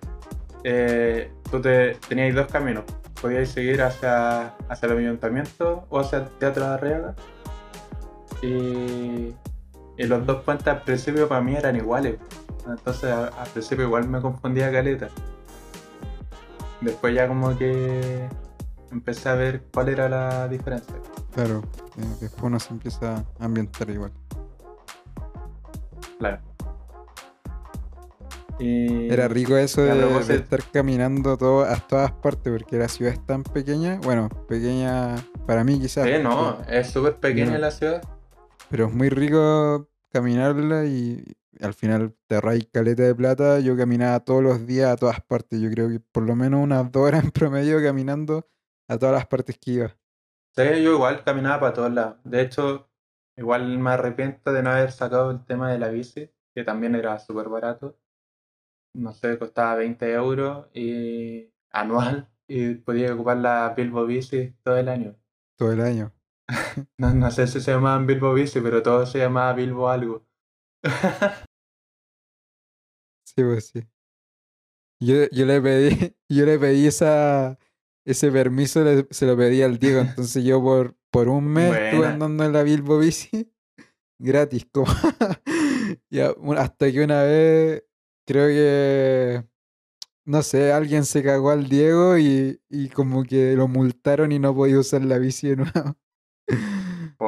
eh, 0.64 1.30
tú 1.50 1.60
te, 1.60 1.94
teníais 2.08 2.34
dos 2.34 2.48
caminos, 2.48 2.84
podíais 3.20 3.50
seguir 3.50 3.82
hacia, 3.82 4.48
hacia 4.68 4.86
el 4.86 4.98
ayuntamiento 4.98 5.86
o 5.88 6.00
hacia 6.00 6.18
el 6.18 6.28
Teatro 6.38 6.66
de 6.66 6.74
Arriaga, 6.74 7.14
y, 8.42 9.34
y 9.96 10.06
los 10.06 10.26
dos 10.26 10.42
puentes 10.42 10.66
al 10.66 10.82
principio 10.82 11.28
para 11.28 11.40
mí 11.40 11.54
eran 11.54 11.76
iguales, 11.76 12.16
entonces 12.66 13.10
al 13.12 13.48
principio 13.52 13.84
igual 13.84 14.08
me 14.08 14.20
confundía 14.20 14.72
caleta. 14.72 15.08
Después 16.80 17.14
ya 17.14 17.28
como 17.28 17.56
que 17.56 18.28
empecé 18.90 19.28
a 19.28 19.34
ver 19.34 19.62
cuál 19.72 19.88
era 19.88 20.08
la 20.08 20.48
diferencia. 20.48 20.94
Claro. 21.34 21.62
eh, 21.96 22.16
después 22.20 22.42
uno 22.42 22.60
se 22.60 22.72
empieza 22.72 23.24
a 23.38 23.44
ambientar 23.44 23.88
igual. 23.90 24.12
Claro. 26.18 26.38
Y 28.58 29.10
Era 29.10 29.26
rico 29.26 29.56
eso 29.56 29.82
de, 29.82 30.34
estar 30.34 30.60
caminando 30.72 31.36
todo, 31.36 31.64
a 31.64 31.76
todas 31.76 32.12
partes, 32.12 32.52
porque 32.52 32.76
la 32.76 32.88
ciudad 32.88 33.12
es 33.12 33.26
tan 33.26 33.42
pequeña. 33.42 33.98
Bueno, 34.02 34.28
pequeña 34.48 35.16
para 35.46 35.64
mí 35.64 35.80
quizás. 35.80 36.06
Sí, 36.06 36.22
no, 36.22 36.60
es 36.68 36.90
súper 36.90 37.16
pequeña 37.16 37.58
la 37.58 37.70
ciudad. 37.70 38.02
Pero 38.70 38.86
es 38.86 38.94
muy 38.94 39.08
rico 39.08 39.88
caminarla 40.12 40.84
y 40.84 41.24
al 41.60 41.74
final 41.74 42.14
te 42.26 42.40
raíz 42.40 42.68
caleta 42.72 43.02
de 43.02 43.14
plata. 43.14 43.58
Yo 43.60 43.76
caminaba 43.76 44.20
todos 44.20 44.42
los 44.42 44.66
días 44.66 44.92
a 44.92 44.96
todas 44.96 45.20
partes. 45.20 45.60
Yo 45.60 45.70
creo 45.70 45.88
que 45.88 46.00
por 46.00 46.22
lo 46.22 46.36
menos 46.36 46.60
unas 46.60 46.90
dos 46.90 47.02
horas 47.02 47.24
en 47.24 47.30
promedio 47.32 47.82
caminando 47.82 48.48
a 48.88 48.98
todas 48.98 49.14
las 49.14 49.26
partes 49.26 49.58
que 49.58 49.70
iba. 49.72 49.96
Sí, 50.56 50.62
yo 50.82 50.92
igual 50.92 51.24
caminaba 51.24 51.60
para 51.60 51.72
todos 51.72 51.92
lados. 51.92 52.16
De 52.22 52.40
hecho, 52.40 52.88
igual 53.36 53.78
me 53.78 53.90
arrepiento 53.90 54.52
de 54.52 54.62
no 54.62 54.70
haber 54.70 54.92
sacado 54.92 55.32
el 55.32 55.44
tema 55.44 55.70
de 55.72 55.78
la 55.78 55.88
bici, 55.88 56.30
que 56.54 56.62
también 56.62 56.94
era 56.94 57.18
súper 57.18 57.48
barato. 57.48 57.98
No 58.94 59.12
sé, 59.12 59.38
costaba 59.38 59.74
20 59.76 60.12
euros 60.12 60.68
y 60.72 61.50
anual 61.72 62.28
y 62.46 62.74
podía 62.74 63.12
ocupar 63.14 63.38
la 63.38 63.74
Bilbo 63.76 64.06
Bici 64.06 64.54
todo 64.62 64.76
el 64.76 64.88
año. 64.88 65.16
Todo 65.58 65.72
el 65.72 65.80
año. 65.80 66.12
No, 66.98 67.12
no 67.12 67.30
sé 67.30 67.46
si 67.48 67.60
se 67.60 67.72
llamaban 67.72 68.06
Bilbo 68.06 68.32
Bici, 68.34 68.60
pero 68.60 68.82
todo 68.82 69.04
se 69.06 69.18
llamaba 69.18 69.52
Bilbo 69.52 69.88
algo. 69.88 70.24
Sí, 73.26 73.42
pues 73.42 73.66
sí. 73.68 73.80
Yo, 75.00 75.28
yo 75.32 75.44
le 75.46 75.60
pedí, 75.60 76.16
yo 76.28 76.46
le 76.46 76.58
pedí 76.58 76.86
esa, 76.86 77.58
ese 78.06 78.30
permiso, 78.30 78.84
le- 78.84 79.08
se 79.10 79.26
lo 79.26 79.36
pedí 79.36 79.62
al 79.62 79.78
Diego, 79.78 80.00
entonces 80.00 80.44
yo 80.44 80.62
por, 80.62 80.96
por 81.10 81.28
un 81.28 81.46
mes 81.46 81.74
estuve 81.84 82.06
andando 82.06 82.44
en 82.44 82.52
la 82.52 82.62
Bilbo 82.62 82.98
Bici 82.98 83.52
gratis, 84.18 84.66
como 84.72 84.92
un- 86.38 86.58
hasta 86.58 86.90
que 86.92 87.02
una 87.04 87.22
vez 87.22 87.84
creo 88.26 88.48
que 88.48 89.44
no 90.26 90.42
sé, 90.42 90.72
alguien 90.72 91.04
se 91.04 91.22
cagó 91.22 91.50
al 91.50 91.68
Diego 91.68 92.18
y, 92.18 92.60
y 92.70 92.88
como 92.90 93.24
que 93.24 93.54
lo 93.56 93.68
multaron 93.68 94.32
y 94.32 94.38
no 94.38 94.54
podía 94.54 94.78
usar 94.78 95.04
la 95.04 95.18
bici 95.18 95.50
de 95.50 95.56
nuevo. 95.56 95.96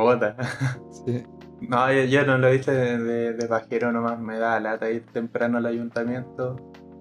Sí. 1.06 1.22
No, 1.60 1.90
yo, 1.92 2.04
yo 2.04 2.26
no 2.26 2.38
lo 2.38 2.52
hice 2.52 2.70
de, 2.72 2.98
de, 2.98 3.32
de 3.34 3.48
pajero 3.48 3.92
nomás, 3.92 4.18
me 4.20 4.38
da 4.38 4.60
lata 4.60 4.90
ir 4.90 5.06
temprano 5.06 5.58
al 5.58 5.66
ayuntamiento 5.66 6.56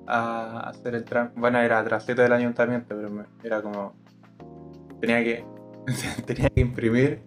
a 0.08 0.70
hacer 0.70 0.96
el 0.96 1.04
trámite. 1.04 1.40
Bueno, 1.40 1.60
era 1.60 1.84
trasito 1.84 2.22
del 2.22 2.34
ayuntamiento, 2.34 2.96
pero 2.96 3.10
me- 3.10 3.25
era 3.44 3.62
como. 3.62 3.96
Tenía 5.02 5.24
que. 5.24 5.46
tenía 6.25 6.50
que 6.50 6.62
imprimir. 6.62 7.22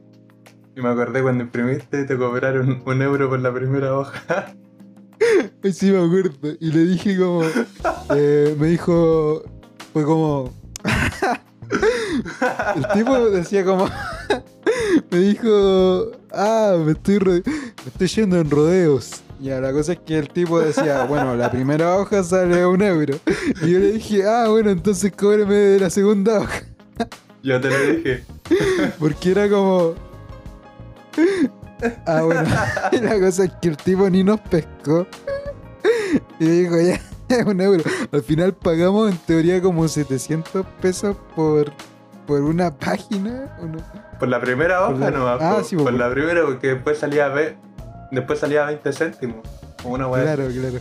Y 0.77 0.81
me 0.81 0.89
acordé 0.89 1.23
cuando 1.23 1.45
imprimiste 1.45 2.05
te 2.05 2.17
cobraron 2.17 2.83
un 2.87 3.03
euro 3.03 3.29
por 3.29 3.41
la 3.41 3.53
primera 3.53 3.97
hoja. 3.99 4.55
Sí, 5.73 5.91
me 5.91 6.05
acuerdo. 6.05 6.57
Y 6.61 6.73
le 6.73 6.85
dije 6.85 7.17
como. 7.19 7.43
eh, 8.15 8.57
me 8.59 8.69
dijo. 8.69 9.43
Fue 9.93 10.05
como. 10.05 10.53
El 12.77 12.89
tipo 12.95 13.31
decía 13.31 13.65
como. 13.65 13.89
me 15.11 15.19
dijo. 15.19 16.13
Ah, 16.33 16.77
me 16.85 16.93
estoy, 16.93 17.19
me 17.21 17.43
estoy 17.87 18.07
yendo 18.09 18.39
en 18.39 18.51
rodeos. 18.51 19.23
Ya, 19.41 19.61
la 19.61 19.73
cosa 19.73 19.93
es 19.93 20.01
que 20.01 20.19
el 20.19 20.29
tipo 20.29 20.59
decía, 20.59 21.05
bueno, 21.05 21.37
la 21.37 21.51
primera 21.51 21.97
hoja 21.97 22.25
sale 22.25 22.67
un 22.67 22.83
euro. 22.83 23.19
Y 23.63 23.71
yo 23.71 23.79
le 23.79 23.93
dije, 23.93 24.27
ah, 24.27 24.49
bueno, 24.49 24.71
entonces 24.71 25.13
cóbreme 25.17 25.55
de 25.55 25.81
la 25.81 25.91
segunda 25.91 26.41
hoja. 26.41 26.63
Yo 27.43 27.61
te 27.61 27.71
lo 27.71 27.93
dije. 27.95 28.25
Porque 28.99 29.31
era 29.31 29.49
como. 29.49 29.95
Ah, 32.07 32.23
bueno. 32.23 32.43
Y 32.93 32.97
la 33.01 33.19
cosa 33.21 33.45
es 33.45 33.53
que 33.61 33.69
el 33.69 33.77
tipo 33.77 34.09
ni 34.11 34.25
nos 34.25 34.41
pescó. 34.41 35.07
Y 36.41 36.47
dijo, 36.47 36.77
ya, 36.81 37.01
es 37.37 37.45
un 37.47 37.61
euro. 37.61 37.83
Al 38.13 38.23
final 38.23 38.55
pagamos 38.55 39.11
en 39.11 39.19
teoría 39.19 39.61
como 39.63 39.87
700 39.89 40.65
pesos 40.81 41.17
por, 41.37 41.73
por 42.27 42.41
una 42.43 42.75
página. 42.77 43.57
¿o 43.61 43.67
no? 43.67 43.79
Por 44.19 44.29
la 44.29 44.41
primera 44.41 44.85
Por 44.87 44.97
hoja 44.97 45.11
la- 45.11 45.19
nomás. 45.19 45.39
ah, 45.41 45.63
sí, 45.65 45.77
por 45.77 45.85
po. 45.87 45.91
la 45.93 46.11
primera, 46.11 46.45
porque 46.45 46.69
después 46.75 46.99
salía 46.99 47.29
ve- 47.29 47.57
después 48.11 48.39
salía 48.39 48.65
20 48.65 48.93
céntimos. 48.93 49.37
O 49.85 49.91
una 49.91 50.09
weá. 50.09 50.23
Claro, 50.23 50.49
claro. 50.53 50.79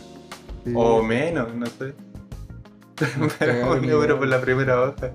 Sí. 0.65 0.73
O 0.75 1.03
menos, 1.03 1.53
no 1.53 1.65
sé. 1.67 1.93
Pero 3.39 3.73
un 3.73 3.85
euro 3.85 4.17
por 4.17 4.27
la 4.27 4.41
primera 4.41 4.81
hoja. 4.81 5.11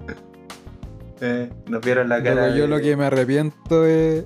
Eh, 1.20 1.50
nos 1.68 1.80
vieron 1.83 2.09
la 2.09 2.22
cara. 2.22 2.48
yo 2.54 2.62
de- 2.62 2.68
lo 2.68 2.80
que 2.80 2.96
me 2.96 3.06
arrepiento 3.06 3.85
es. 3.87 4.24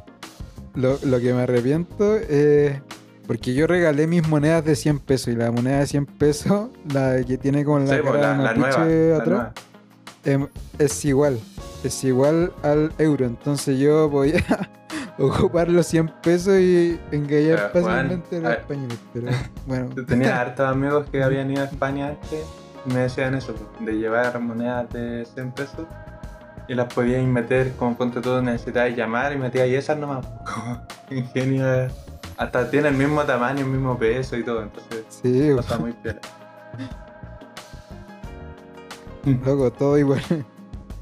Lo, 0.76 0.98
lo 1.04 1.18
que 1.20 1.32
me 1.34 1.42
arrepiento 1.42 2.16
es. 2.16 2.80
Porque 3.26 3.54
yo 3.54 3.66
regalé 3.66 4.06
mis 4.06 4.26
monedas 4.28 4.64
de 4.64 4.76
100 4.76 5.00
pesos 5.00 5.28
y 5.28 5.36
la 5.36 5.50
moneda 5.50 5.80
de 5.80 5.86
100 5.88 6.06
pesos, 6.06 6.68
la 6.94 7.16
que 7.26 7.36
tiene 7.38 7.64
como 7.64 7.80
la 7.80 7.96
Sí, 7.96 8.02
cara 8.02 8.20
la, 8.20 8.38
de 8.38 8.44
la 8.44 8.54
nueva. 8.54 8.78
mapuche 8.78 9.10
la 9.10 9.16
atrás, 9.16 9.52
em, 10.24 10.46
es 10.78 11.04
igual. 11.04 11.40
Es 11.82 12.04
igual 12.04 12.52
al 12.62 12.92
euro. 12.98 13.26
Entonces 13.26 13.78
yo 13.78 14.08
podía 14.10 14.44
ocupar 15.18 15.68
los 15.68 15.86
100 15.86 16.12
pesos 16.22 16.58
y 16.60 17.00
engañar 17.10 17.70
fácilmente 17.72 18.36
a 18.36 18.40
los 18.40 18.50
a 18.50 18.54
españoles. 18.54 18.98
Pero 19.12 19.26
bueno. 19.66 19.88
Tenía 20.06 20.40
hartos 20.40 20.68
amigos 20.68 21.06
que 21.10 21.22
habían 21.22 21.50
ido 21.50 21.62
a 21.62 21.66
España 21.66 22.08
antes 22.10 22.44
y 22.88 22.92
me 22.92 23.00
decían 23.00 23.34
eso, 23.34 23.54
de 23.80 23.92
llevar 23.94 24.38
monedas 24.38 24.88
de 24.92 25.26
100 25.34 25.50
pesos 25.52 25.86
y 26.68 26.74
las 26.74 26.92
podíais 26.92 27.26
meter 27.26 27.72
como 27.76 27.96
ponte 27.96 28.20
tú 28.20 28.40
necesitabas 28.42 28.96
llamar 28.96 29.33
y 29.33 29.37
metíais 29.38 29.72
esas 29.74 29.98
nomás. 29.98 30.26
Ingenio. 31.11 31.64
Hasta 32.37 32.68
tiene 32.70 32.88
el 32.88 32.94
mismo 32.94 33.22
tamaño, 33.24 33.61
el 33.61 33.66
mismo 33.66 33.96
peso 33.96 34.37
y 34.37 34.42
todo, 34.44 34.62
entonces 34.62 35.05
Sí, 35.09 35.52
pasa 35.57 35.79
muy 35.79 35.92
piola. 36.02 36.20
loco, 39.44 39.72
todo 39.72 39.98
igual. 39.98 40.22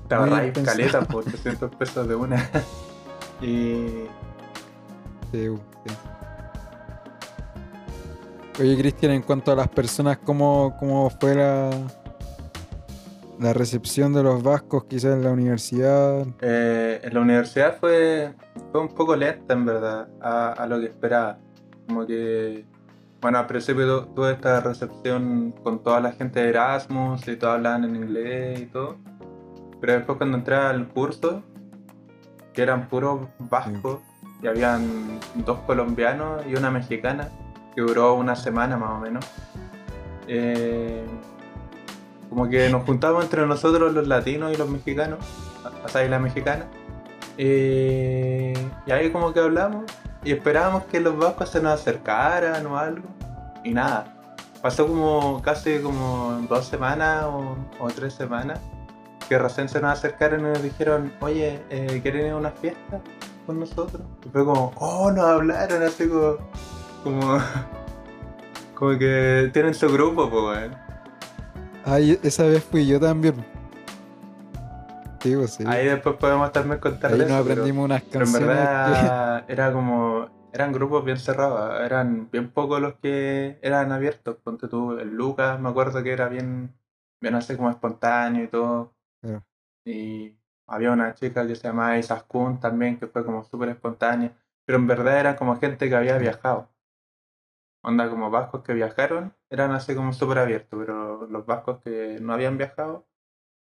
Te 0.08 0.14
ahorráis 0.14 0.52
caleta 0.52 1.00
por 1.06 1.26
800 1.26 1.74
pesos 1.76 2.06
de 2.08 2.14
una. 2.14 2.36
y 3.40 4.04
Sí, 5.32 5.48
sí. 5.86 5.94
Oye, 8.60 8.76
Cristian, 8.78 9.12
en 9.12 9.22
cuanto 9.22 9.50
a 9.50 9.56
las 9.56 9.68
personas, 9.68 10.18
¿cómo, 10.18 10.76
cómo 10.78 11.10
fue 11.10 11.34
la, 11.34 11.70
la 13.38 13.52
recepción 13.52 14.12
de 14.12 14.22
los 14.22 14.42
vascos 14.42 14.84
quizás 14.84 15.14
en 15.14 15.24
la 15.24 15.30
universidad? 15.30 16.26
Eh, 16.40 17.00
en 17.02 17.14
la 17.14 17.20
universidad 17.20 17.76
fue, 17.78 18.32
fue 18.70 18.80
un 18.80 18.88
poco 18.88 19.16
lenta 19.16 19.54
en 19.54 19.64
verdad 19.66 20.08
a, 20.20 20.66
lo 20.66 20.78
que 20.80 20.86
esperaba. 20.86 21.38
Como 21.86 22.06
que, 22.06 22.64
bueno, 23.20 23.38
al 23.38 23.46
principio 23.46 23.86
tu- 24.04 24.14
tuve 24.14 24.32
esta 24.32 24.60
recepción 24.60 25.52
con 25.62 25.82
toda 25.82 26.00
la 26.00 26.12
gente 26.12 26.40
de 26.40 26.48
Erasmus 26.50 27.26
y 27.28 27.36
todos 27.36 27.54
hablaban 27.54 27.84
en 27.84 27.96
inglés 27.96 28.60
y 28.60 28.66
todo. 28.66 28.96
Pero 29.80 29.94
después 29.94 30.16
cuando 30.18 30.38
entré 30.38 30.54
al 30.56 30.88
curso, 30.88 31.42
que 32.52 32.62
eran 32.62 32.88
puros 32.88 33.20
vascos, 33.38 33.98
y 34.42 34.46
habían 34.46 35.18
dos 35.34 35.58
colombianos 35.60 36.44
y 36.46 36.54
una 36.54 36.70
mexicana, 36.70 37.28
que 37.74 37.80
duró 37.80 38.14
una 38.14 38.36
semana 38.36 38.76
más 38.76 38.90
o 38.90 38.98
menos. 38.98 39.24
eh, 40.28 41.04
como 42.28 42.48
que 42.48 42.68
nos 42.70 42.84
juntábamos 42.84 43.24
entre 43.24 43.46
nosotros 43.46 43.92
los 43.92 44.06
latinos 44.06 44.52
y 44.52 44.56
los 44.56 44.68
mexicanos, 44.68 45.18
o 45.84 45.88
sea, 45.88 46.04
y 46.04 46.08
la 46.08 46.18
mexicana. 46.18 46.66
eh, 47.38 48.54
y 48.86 48.90
ahí 48.90 49.10
como 49.10 49.32
que 49.32 49.40
hablamos 49.40 49.84
y 50.24 50.32
esperábamos 50.32 50.84
que 50.84 51.00
los 51.00 51.16
vascos 51.18 51.50
se 51.50 51.60
nos 51.60 51.72
acercaran 51.80 52.66
o 52.66 52.78
algo. 52.78 53.08
Y 53.62 53.72
nada. 53.72 54.10
Pasó 54.62 54.86
como 54.86 55.42
casi 55.42 55.78
como 55.80 56.46
dos 56.48 56.66
semanas 56.66 57.24
o, 57.24 57.56
o 57.78 57.88
tres 57.88 58.14
semanas 58.14 58.58
que 59.28 59.38
recién 59.38 59.68
se 59.68 59.80
nos 59.80 59.92
acercaron 59.92 60.40
y 60.40 60.42
nos 60.44 60.62
dijeron, 60.62 61.12
oye, 61.20 61.60
eh, 61.70 62.00
¿quieren 62.02 62.26
ir 62.26 62.32
a 62.32 62.36
una 62.36 62.50
fiesta 62.50 63.00
con 63.46 63.60
nosotros? 63.60 64.02
Y 64.24 64.28
fue 64.30 64.44
como, 64.44 64.72
oh, 64.76 65.10
nos 65.10 65.24
hablaron 65.24 65.82
así 65.82 66.08
como, 66.08 66.36
como, 67.02 67.38
como 68.74 68.98
que 68.98 69.50
tienen 69.52 69.74
su 69.74 69.90
grupo, 69.92 70.30
pues. 70.30 70.70
Ay, 71.84 72.18
esa 72.22 72.44
vez 72.44 72.64
fui 72.64 72.86
yo 72.86 72.98
también. 72.98 73.34
Sí, 75.20 75.34
pues 75.36 75.54
sí. 75.54 75.64
Ahí 75.66 75.86
después 75.86 76.16
podemos 76.16 76.52
también 76.52 76.80
contar 76.80 77.12
Ahí 77.12 77.18
nos 77.18 77.28
eso, 77.28 77.42
pero- 77.42 77.52
aprendimos 77.52 77.84
unas 77.86 78.02
Pero 78.02 78.24
en 78.24 78.32
canciones 78.32 78.48
verdad 78.56 79.44
era 79.48 79.72
como. 79.72 80.32
Eran 80.52 80.72
grupos 80.72 81.04
bien 81.04 81.16
cerrados, 81.18 81.80
eran 81.80 82.30
bien 82.30 82.48
pocos 82.52 82.80
los 82.80 82.94
que 83.02 83.58
eran 83.60 83.90
abiertos. 83.90 84.36
Ponte 84.36 84.68
tú, 84.68 84.92
el 84.98 85.08
Lucas, 85.08 85.58
me 85.58 85.68
acuerdo 85.68 86.00
que 86.04 86.12
era 86.12 86.28
bien, 86.28 86.72
bien 87.20 87.34
así 87.34 87.56
como 87.56 87.70
espontáneo 87.70 88.44
y 88.44 88.46
todo. 88.46 88.94
Claro. 89.20 89.42
Y 89.84 90.36
había 90.68 90.92
una 90.92 91.12
chica 91.14 91.44
que 91.44 91.56
se 91.56 91.66
llamaba 91.66 91.98
Isaskun 91.98 92.60
también, 92.60 92.98
que 93.00 93.08
fue 93.08 93.24
como 93.24 93.42
súper 93.42 93.70
espontánea. 93.70 94.32
Pero 94.64 94.78
en 94.78 94.86
verdad 94.86 95.18
era 95.18 95.34
como 95.34 95.56
gente 95.58 95.88
que 95.88 95.96
había 95.96 96.18
viajado. 96.18 96.68
Onda 97.82 98.08
como 98.08 98.30
vascos 98.30 98.62
que 98.62 98.74
viajaron, 98.74 99.34
eran 99.50 99.72
así 99.72 99.94
como 99.96 100.12
súper 100.12 100.38
abiertos, 100.38 100.78
pero 100.86 101.03
los 101.44 101.46
vascos 101.46 101.80
que 101.82 102.18
no 102.20 102.32
habían 102.32 102.56
viajado 102.56 103.06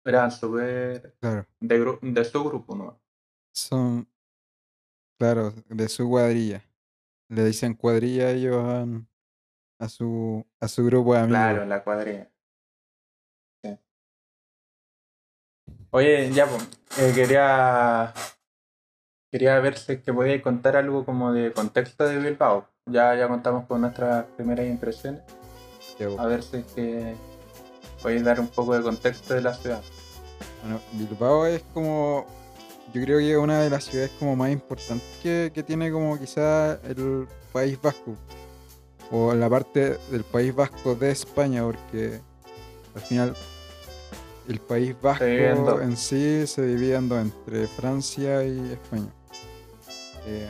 eran 0.05 0.31
súper 0.31 1.15
Claro, 1.21 1.47
de, 1.61 1.99
de 2.03 2.25
su 2.25 2.45
grupo, 2.45 2.77
¿no? 2.77 3.01
son. 3.55 4.07
Claro, 5.19 5.53
de 5.69 5.89
su 5.89 6.09
cuadrilla. 6.09 6.63
Le 7.31 7.45
dicen 7.45 7.75
cuadrilla 7.75 8.31
ellos 8.31 8.57
a, 8.57 8.85
a 9.79 9.89
su, 9.89 10.45
a 10.61 10.69
su 10.69 10.85
grupo 10.85 11.15
de 11.15 11.21
amigos. 11.21 11.39
Claro, 11.39 11.65
la 11.65 11.83
cuadrilla. 11.85 12.31
Sí. 13.63 13.79
Oye, 15.91 16.31
ya, 16.33 16.47
pues, 16.47 16.69
eh, 16.99 17.13
quería 17.15 18.13
quería 19.31 19.59
ver 19.61 19.79
si 19.79 19.93
es 19.93 20.03
que 20.03 20.13
podía 20.13 20.41
contar 20.43 20.77
algo 20.77 21.05
como 21.05 21.33
de 21.33 21.53
contexto 21.53 22.07
de 22.07 22.19
Bilbao. 22.19 22.69
ya, 22.87 23.15
ya 23.17 23.29
contamos 23.29 23.67
con 23.67 23.81
nuestras 23.81 24.27
primeras 24.37 24.67
impresiones. 24.67 25.23
A 26.19 26.27
ver 26.27 26.43
si 26.43 26.59
es 26.59 26.67
que 26.73 27.15
podéis 28.05 28.23
dar 28.23 28.39
un 28.39 28.49
poco 28.49 28.77
de 28.77 28.83
contexto 28.83 29.33
de 29.33 29.41
la 29.41 29.55
ciudad. 29.55 29.83
Bueno, 30.63 30.79
Bilbao 30.93 31.47
es 31.47 31.63
como. 31.73 32.27
Yo 32.93 33.03
creo 33.03 33.19
que 33.19 33.33
es 33.33 33.39
una 33.39 33.63
de 33.63 33.71
las 33.71 33.85
ciudades 33.85 34.13
como 34.19 34.37
más 34.37 34.53
importantes 34.53 35.09
que, 35.23 35.51
que 35.55 35.63
tiene 35.63 35.91
como 35.91 36.19
quizá 36.19 36.75
el 36.83 37.27
País 37.51 37.81
Vasco. 37.81 38.15
O 39.11 39.33
la 39.35 39.49
parte 39.49 39.99
del 40.11 40.23
País 40.23 40.55
Vasco 40.55 40.95
de 40.95 41.13
España, 41.13 41.63
porque 41.65 42.21
al 42.95 43.01
final 43.01 43.35
el 44.49 44.61
País 44.61 44.95
Vasco 45.01 45.81
en 45.81 45.97
sí 45.97 46.47
se 46.47 46.67
divide 46.67 46.97
en 46.97 47.09
dos, 47.09 47.21
entre 47.21 47.67
Francia 47.69 48.45
y 48.45 48.73
España. 48.73 49.09
Eh, 50.27 50.47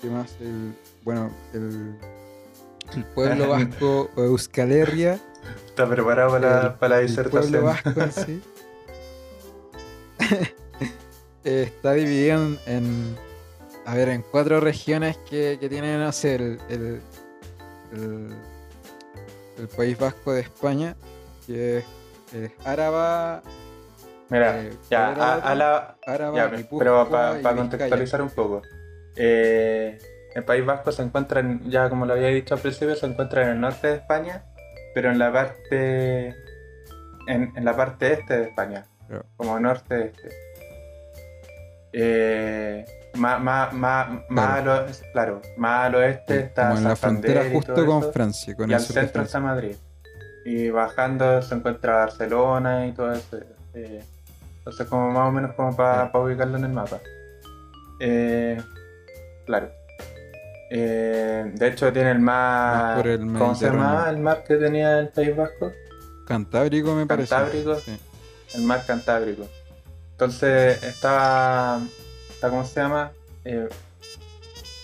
¿Qué 0.00 0.08
más? 0.08 0.34
El, 0.40 0.74
bueno, 1.04 1.30
el, 1.52 1.94
el 2.96 3.04
pueblo 3.14 3.48
vasco 3.50 4.10
Euskal 4.16 4.72
Herria 4.72 5.20
¿Está 5.78 5.94
preparado 5.94 6.32
para, 6.32 6.60
el- 6.66 6.74
para 6.74 6.96
la 6.96 7.00
el 7.02 7.06
disertación? 7.06 7.64
vasco 7.64 8.00
sí 8.10 8.42
está 11.44 11.92
dividido 11.92 12.42
en, 12.42 12.58
en- 12.66 13.16
a 13.86 13.94
ver 13.94 14.08
en 14.08 14.22
cuatro 14.22 14.58
regiones 14.58 15.18
que, 15.30 15.56
que 15.60 15.68
tienen 15.68 16.00
no 16.00 16.10
sé 16.10 16.34
el, 16.34 16.58
el, 16.68 17.00
el- 17.92 18.34
el 19.58 19.68
país 19.68 19.96
vasco 19.96 20.32
de 20.32 20.40
España 20.40 20.96
que 21.46 21.78
es, 21.78 21.84
es 22.34 22.50
Áraba 22.66 23.40
Mira, 24.30 24.60
eh, 24.60 24.72
ya, 24.90 25.14
¿cuál 25.14 25.16
era 25.16 25.24
a, 25.24 25.28
la 25.30 25.36
otra? 25.38 25.50
a 25.50 25.54
la, 25.54 25.96
Áraba 26.08 26.36
ya, 26.36 26.46
Guipúzcoa 26.56 26.78
pero 27.08 27.40
para 27.40 27.56
contextualizar 27.56 28.20
un 28.20 28.30
poco. 28.30 28.62
Eh, 29.14 29.96
el 30.34 30.44
País 30.44 30.66
Vasco 30.66 30.90
se 30.90 31.02
encuentra, 31.02 31.38
en- 31.40 31.70
ya 31.70 31.88
como 31.88 32.04
lo 32.04 32.14
había 32.14 32.28
dicho 32.28 32.54
al 32.54 32.60
principio, 32.60 32.96
se 32.96 33.06
encuentra 33.06 33.44
en 33.44 33.48
el 33.50 33.60
norte 33.60 33.86
de 33.86 33.94
España, 33.94 34.44
pero 34.94 35.10
en 35.10 35.18
la 35.18 35.32
parte 35.32 36.28
en, 37.26 37.52
en 37.56 37.64
la 37.64 37.76
parte 37.76 38.12
este 38.14 38.38
de 38.38 38.44
España, 38.48 38.84
Claro. 39.06 39.24
como 39.36 39.58
norte-este. 39.58 40.28
Eh, 41.92 42.84
más, 43.14 43.40
más, 43.40 43.72
más, 43.72 44.08
más 44.28 44.50
al 44.66 44.86
claro, 45.12 45.40
más 45.56 45.86
al 45.86 45.94
oeste 45.96 46.40
está 46.40 46.68
como 46.68 46.78
en 46.78 46.84
la 46.84 46.96
frontera 46.96 47.44
justo 47.50 47.86
con 47.86 47.98
eso, 48.00 48.12
Francia 48.12 48.54
con 48.54 48.70
y 48.70 48.72
el 48.74 48.78
al 48.78 48.84
centro 48.84 49.22
está. 49.22 49.40
Madrid. 49.40 49.76
Y 50.44 50.70
bajando 50.70 51.40
se 51.42 51.54
encuentra 51.54 51.96
Barcelona 51.96 52.86
y 52.86 52.92
todo 52.92 53.12
eso. 53.12 53.38
eh, 53.74 54.02
entonces, 54.58 54.86
como 54.86 55.10
más 55.10 55.28
o 55.28 55.32
menos 55.32 55.54
como 55.54 55.74
para 55.74 56.10
ubicarlo 56.14 56.58
en 56.58 56.64
el 56.64 56.72
mapa. 56.72 56.98
Eh, 58.00 58.60
claro. 59.46 59.70
Eh, 60.70 61.50
de 61.54 61.68
hecho, 61.68 61.92
tiene 61.92 62.10
el 62.10 62.18
Más 62.20 63.04
el 63.04 63.20
¿Cómo 63.38 63.54
se 63.54 63.66
llamaba 63.66 64.10
el 64.10 64.18
mar 64.18 64.44
que 64.46 64.56
tenía 64.56 64.98
el 64.98 65.08
País 65.08 65.34
Vasco? 65.34 65.72
Cantábrico 66.26 66.94
me 66.94 67.06
parece 67.06 67.30
Cantábrico. 67.34 67.74
sí. 67.76 67.98
El 68.54 68.62
mar 68.62 68.84
Cantábrico. 68.86 69.46
Entonces, 70.12 70.82
está. 70.82 71.80
está 72.30 72.50
¿Cómo 72.50 72.64
se 72.64 72.80
llama? 72.80 73.12
Eh, 73.44 73.68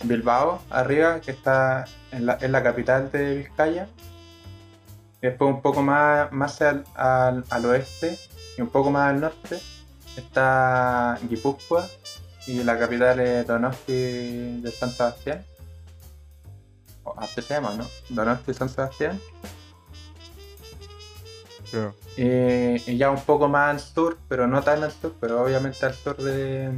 Bilbao, 0.04 0.62
arriba, 0.70 1.20
que 1.20 1.30
está 1.32 1.84
en 2.12 2.26
la, 2.26 2.38
en 2.40 2.52
la 2.52 2.62
capital 2.62 3.10
de 3.10 3.36
Vizcaya. 3.36 3.86
Después 5.20 5.50
un 5.54 5.62
poco 5.62 5.82
más, 5.82 6.30
más 6.32 6.60
al, 6.62 6.84
al- 6.94 7.44
al 7.48 7.64
oeste 7.66 8.18
y 8.56 8.60
un 8.62 8.68
poco 8.68 8.90
más 8.90 9.08
al 9.10 9.20
norte 9.20 9.58
está 10.16 11.18
Guipúzcoa 11.28 11.88
y 12.46 12.62
la 12.62 12.78
capital 12.78 13.18
es 13.20 13.46
Donosti 13.46 14.60
de 14.60 14.70
San 14.70 14.90
Sebastián. 14.90 15.42
Así 17.16 17.42
se 17.42 17.54
llama, 17.54 17.74
¿no? 17.74 17.86
Donosti 18.10 18.54
San 18.54 18.68
Sebastián. 18.68 19.20
Claro. 21.70 21.94
Eh, 22.16 22.80
y 22.86 22.96
ya 22.96 23.10
un 23.10 23.20
poco 23.20 23.48
más 23.48 23.70
al 23.70 23.80
sur, 23.80 24.18
pero 24.28 24.46
no 24.46 24.62
tan 24.62 24.82
al 24.82 24.92
sur, 24.92 25.14
pero 25.20 25.42
obviamente 25.42 25.84
al 25.84 25.94
sur 25.94 26.16
de, 26.16 26.70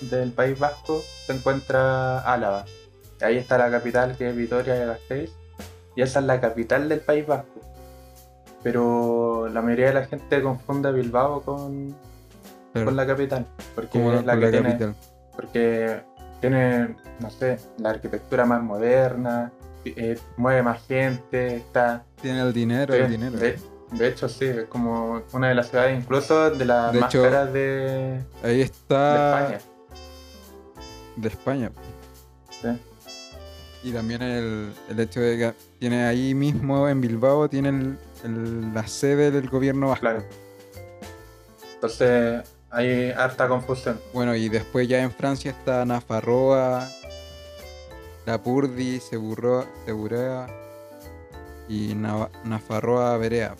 del 0.00 0.32
País 0.32 0.58
Vasco 0.58 1.02
se 1.26 1.32
encuentra 1.34 2.20
Álava. 2.20 2.64
Ahí 3.20 3.36
está 3.36 3.58
la 3.58 3.70
capital 3.70 4.16
que 4.16 4.30
es 4.30 4.36
Vitoria 4.36 4.74
de 4.74 4.86
Gasteiz. 4.86 5.30
Y 5.94 6.02
esa 6.02 6.20
es 6.20 6.26
la 6.26 6.40
capital 6.40 6.88
del 6.88 7.00
País 7.00 7.26
Vasco. 7.26 7.60
Pero 8.62 9.48
la 9.48 9.62
mayoría 9.62 9.88
de 9.88 9.94
la 9.94 10.06
gente 10.06 10.42
confunde 10.42 10.92
Bilbao 10.92 11.42
con, 11.42 11.94
Claro. 12.72 12.86
con 12.86 12.96
la 12.96 13.06
capital. 13.06 13.46
Porque 13.74 13.98
es 14.16 14.24
la 14.24 14.34
que 14.34 14.40
la 14.40 14.50
tiene, 14.50 14.68
capital 14.70 14.94
porque 15.38 16.00
tiene, 16.40 16.96
no 17.20 17.30
sé, 17.30 17.58
la 17.78 17.90
arquitectura 17.90 18.44
más 18.44 18.62
moderna, 18.62 19.52
eh, 19.84 20.18
mueve 20.36 20.62
más 20.62 20.86
gente, 20.86 21.56
está 21.56 22.04
tiene 22.20 22.42
el 22.42 22.52
dinero 22.52 22.92
Sí, 22.94 23.00
el 23.00 23.10
dinero 23.10 23.36
De, 23.38 23.58
de 23.92 24.08
hecho, 24.08 24.28
sí, 24.28 24.44
es 24.44 24.64
como 24.66 25.22
una 25.32 25.48
de 25.48 25.54
las 25.54 25.68
ciudades, 25.70 25.98
incluso 26.02 26.50
de 26.50 26.64
las 26.64 26.92
De 26.92 27.00
más 27.00 27.14
hecho, 27.14 27.22
caras 27.22 27.52
de, 27.52 28.20
ahí 28.42 28.56
de 28.58 28.62
está 28.62 29.40
España. 29.40 29.58
de 31.16 31.28
España. 31.28 31.70
Sí. 32.50 32.68
Y 33.84 33.92
también 33.92 34.20
el, 34.22 34.72
el 34.90 35.00
hecho 35.00 35.20
de 35.20 35.38
que 35.38 35.54
tiene 35.78 36.04
ahí 36.04 36.34
mismo 36.34 36.88
en 36.88 37.00
Bilbao, 37.00 37.48
tiene 37.48 37.68
el- 37.70 37.98
el- 38.24 38.74
la 38.74 38.86
sede 38.88 39.30
del 39.30 39.48
gobierno 39.48 39.88
vasco. 39.88 40.00
Claro. 40.00 40.24
Entonces, 41.74 42.42
hay 42.70 43.10
harta 43.12 43.48
confusión. 43.48 44.00
Bueno, 44.12 44.34
y 44.34 44.48
después 44.48 44.88
ya 44.88 45.00
en 45.02 45.10
Francia 45.10 45.50
está 45.50 45.84
Nafarroa, 45.84 46.88
Lapurdi, 48.26 49.00
Seburroa, 49.00 49.66
Seburea 49.86 50.46
y 51.68 51.94
Nava- 51.94 52.30
Nafarroa 52.44 53.16
Berea. 53.16 53.54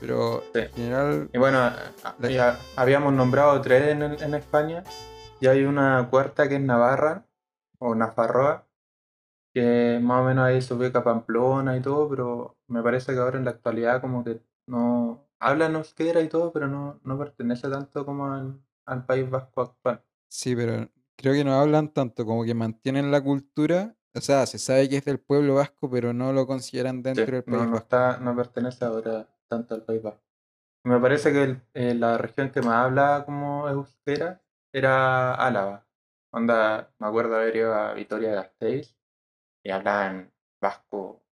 Pero 0.00 0.42
Sí. 0.52 0.60
en 0.60 0.72
general, 0.72 1.30
Y 1.32 1.38
bueno, 1.38 1.70
La- 2.18 2.30
ya 2.30 2.58
habíamos 2.76 3.12
nombrado 3.14 3.60
tres 3.62 3.88
en, 3.88 4.02
en 4.02 4.34
España, 4.34 4.84
y 5.40 5.46
hay 5.46 5.64
una 5.64 6.06
cuarta 6.10 6.48
que 6.48 6.56
es 6.56 6.60
Navarra, 6.60 7.24
o 7.78 7.94
Nafarroa, 7.94 8.66
que 9.54 9.98
más 10.02 10.20
o 10.20 10.24
menos 10.24 10.44
ahí 10.44 10.60
se 10.60 10.74
ubica 10.74 11.02
Pamplona 11.04 11.76
y 11.76 11.80
todo, 11.80 12.08
pero 12.08 12.56
me 12.68 12.82
parece 12.82 13.14
que 13.14 13.18
ahora 13.20 13.38
en 13.38 13.44
la 13.44 13.52
actualidad 13.52 14.00
como 14.00 14.24
que 14.24 14.40
no 14.66 15.23
hablan 15.40 15.76
euskera 15.76 16.20
y 16.22 16.28
todo, 16.28 16.52
pero 16.52 16.68
no, 16.68 17.00
no 17.04 17.18
pertenece 17.18 17.68
tanto 17.70 18.04
como 18.06 18.32
al, 18.32 18.60
al 18.86 19.06
País 19.06 19.28
Vasco 19.30 19.62
actual. 19.62 20.02
sí, 20.28 20.54
pero 20.56 20.90
creo 21.16 21.34
que 21.34 21.44
no 21.44 21.54
hablan 21.54 21.92
tanto, 21.92 22.24
como 22.26 22.44
que 22.44 22.54
mantienen 22.54 23.10
la 23.10 23.22
cultura. 23.22 23.96
O 24.14 24.20
sea, 24.20 24.46
se 24.46 24.58
sabe 24.58 24.88
que 24.88 24.98
es 24.98 25.04
del 25.04 25.20
pueblo 25.20 25.54
vasco, 25.56 25.90
pero 25.90 26.12
no 26.12 26.32
lo 26.32 26.46
consideran 26.46 27.02
dentro 27.02 27.34
Sí, 27.34 27.34
del 27.36 27.44
país 27.44 27.68
no, 27.68 27.70
vasco. 27.70 27.84
está, 27.84 28.18
no 28.18 28.34
pertenece 28.36 28.84
ahora 28.84 29.28
tanto 29.48 29.74
al 29.74 29.82
País 29.84 30.02
Vasco. 30.02 30.22
Me 30.84 31.00
parece 31.00 31.32
que 31.32 31.44
el- 31.44 31.62
eh, 31.74 31.94
la 31.94 32.18
región 32.18 32.50
que 32.50 32.62
más 32.62 32.86
hablaba 32.86 33.24
como 33.26 33.68
euskera 33.68 34.42
era 34.72 35.34
Álava. 35.34 35.86
Onda, 36.32 36.92
me 36.98 37.06
acuerdo 37.08 37.36
haber 37.36 37.56
ido 37.56 37.74
a 37.74 37.94
Vitoria-Gasteiz 37.94 38.96
y 39.64 39.70
hablaban 39.70 40.32
vasco 40.60 41.22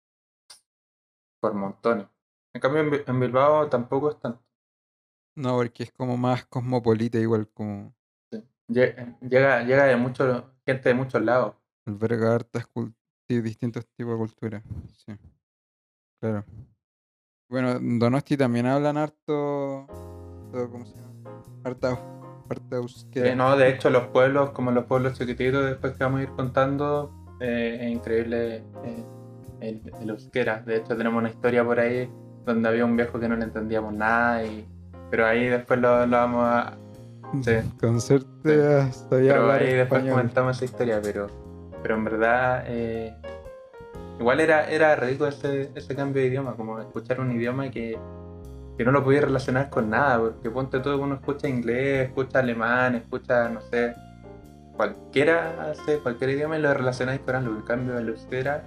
por 1.40 1.52
montones. 1.54 2.08
En 2.54 2.60
cambio, 2.60 2.82
en, 2.82 2.90
Bi- 2.90 3.02
en 3.06 3.20
Bilbao 3.20 3.68
tampoco 3.68 4.10
es 4.10 4.20
tanto. 4.20 4.42
No, 5.36 5.56
porque 5.56 5.84
es 5.84 5.92
como 5.92 6.16
más 6.16 6.44
cosmopolita, 6.46 7.18
igual 7.18 7.48
como 7.48 7.94
sí. 8.30 8.44
Lle- 8.68 9.18
Llega, 9.20 9.62
llega 9.62 9.84
de 9.84 9.96
mucho, 9.96 10.52
gente 10.66 10.90
de 10.90 10.94
muchos 10.94 11.22
lados. 11.22 11.54
alberga 11.86 12.34
hartas 12.34 12.66
distintos 13.28 13.86
tipos 13.96 14.12
de 14.12 14.18
cultura. 14.18 14.62
Sí, 14.88 15.14
claro. 16.20 16.44
Bueno, 17.48 17.72
en 17.72 17.98
Donosti 17.98 18.36
también 18.36 18.66
hablan 18.66 18.98
harto, 18.98 19.86
¿cómo 20.52 20.84
se 20.84 20.94
llama? 20.96 21.12
Harta, 21.64 21.98
harta 22.50 22.76
euskera. 22.76 23.28
Eh, 23.30 23.34
no, 23.36 23.56
de 23.56 23.70
hecho, 23.70 23.88
los 23.88 24.08
pueblos, 24.08 24.50
como 24.50 24.70
los 24.70 24.84
pueblos 24.84 25.18
chiquititos, 25.18 25.64
después 25.64 25.96
que 25.96 26.04
vamos 26.04 26.20
a 26.20 26.22
ir 26.24 26.28
contando, 26.30 27.10
eh, 27.40 27.78
es 27.80 27.90
increíble 27.90 28.56
eh, 28.84 29.04
el, 29.60 29.92
el 30.00 30.10
euskera. 30.10 30.60
De 30.60 30.76
hecho, 30.76 30.94
tenemos 30.96 31.18
una 31.18 31.30
historia 31.30 31.64
por 31.64 31.80
ahí 31.80 32.10
donde 32.44 32.68
había 32.68 32.84
un 32.84 32.96
viejo 32.96 33.18
que 33.20 33.28
no 33.28 33.36
le 33.36 33.44
entendíamos 33.44 33.94
nada, 33.94 34.44
y, 34.44 34.66
pero 35.10 35.26
ahí 35.26 35.46
después 35.48 35.80
lo, 35.80 36.06
lo 36.06 36.16
vamos 36.16 36.44
a. 36.44 36.74
sí. 37.42 37.52
Con 37.80 38.00
Pero 38.42 39.52
ahí 39.52 39.74
después 39.74 40.04
comentamos 40.04 40.56
esa 40.56 40.64
historia, 40.64 41.00
pero, 41.02 41.28
pero 41.82 41.94
en 41.96 42.04
verdad. 42.04 42.64
eh, 42.66 43.14
igual 44.18 44.40
era, 44.40 44.70
era 44.70 44.94
rico 44.96 45.26
ese, 45.26 45.70
ese 45.74 45.94
cambio 45.94 46.22
de 46.22 46.28
idioma, 46.28 46.54
como 46.54 46.78
escuchar 46.78 47.20
un 47.20 47.32
idioma 47.32 47.70
que, 47.70 47.98
que 48.78 48.84
no 48.84 48.92
lo 48.92 49.02
podía 49.02 49.22
relacionar 49.22 49.68
con 49.70 49.90
nada, 49.90 50.18
porque 50.18 50.50
ponte 50.50 50.80
todo, 50.80 50.98
uno 51.00 51.16
escucha 51.16 51.48
inglés, 51.48 52.08
escucha 52.08 52.38
alemán, 52.38 52.94
escucha, 52.94 53.48
no 53.48 53.60
sé, 53.62 53.94
cualquiera 54.76 55.70
hace 55.70 55.98
cualquier 55.98 56.30
idioma 56.30 56.58
y 56.58 56.62
lo 56.62 56.72
relacionáis 56.72 57.20
con 57.20 57.34
algo. 57.36 57.54
En 57.54 57.62
cambio, 57.62 57.98
el 57.98 58.08
euskera 58.08 58.64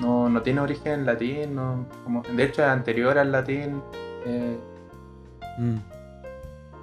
no, 0.00 0.28
no 0.28 0.42
tiene 0.42 0.60
origen 0.60 0.92
en 1.00 1.06
latín, 1.06 1.54
no, 1.54 1.86
como, 2.04 2.22
de 2.22 2.44
hecho 2.44 2.62
es 2.62 2.68
anterior 2.68 3.18
al 3.18 3.32
latín. 3.32 3.82
eh, 4.26 4.58
Mm. 5.58 5.76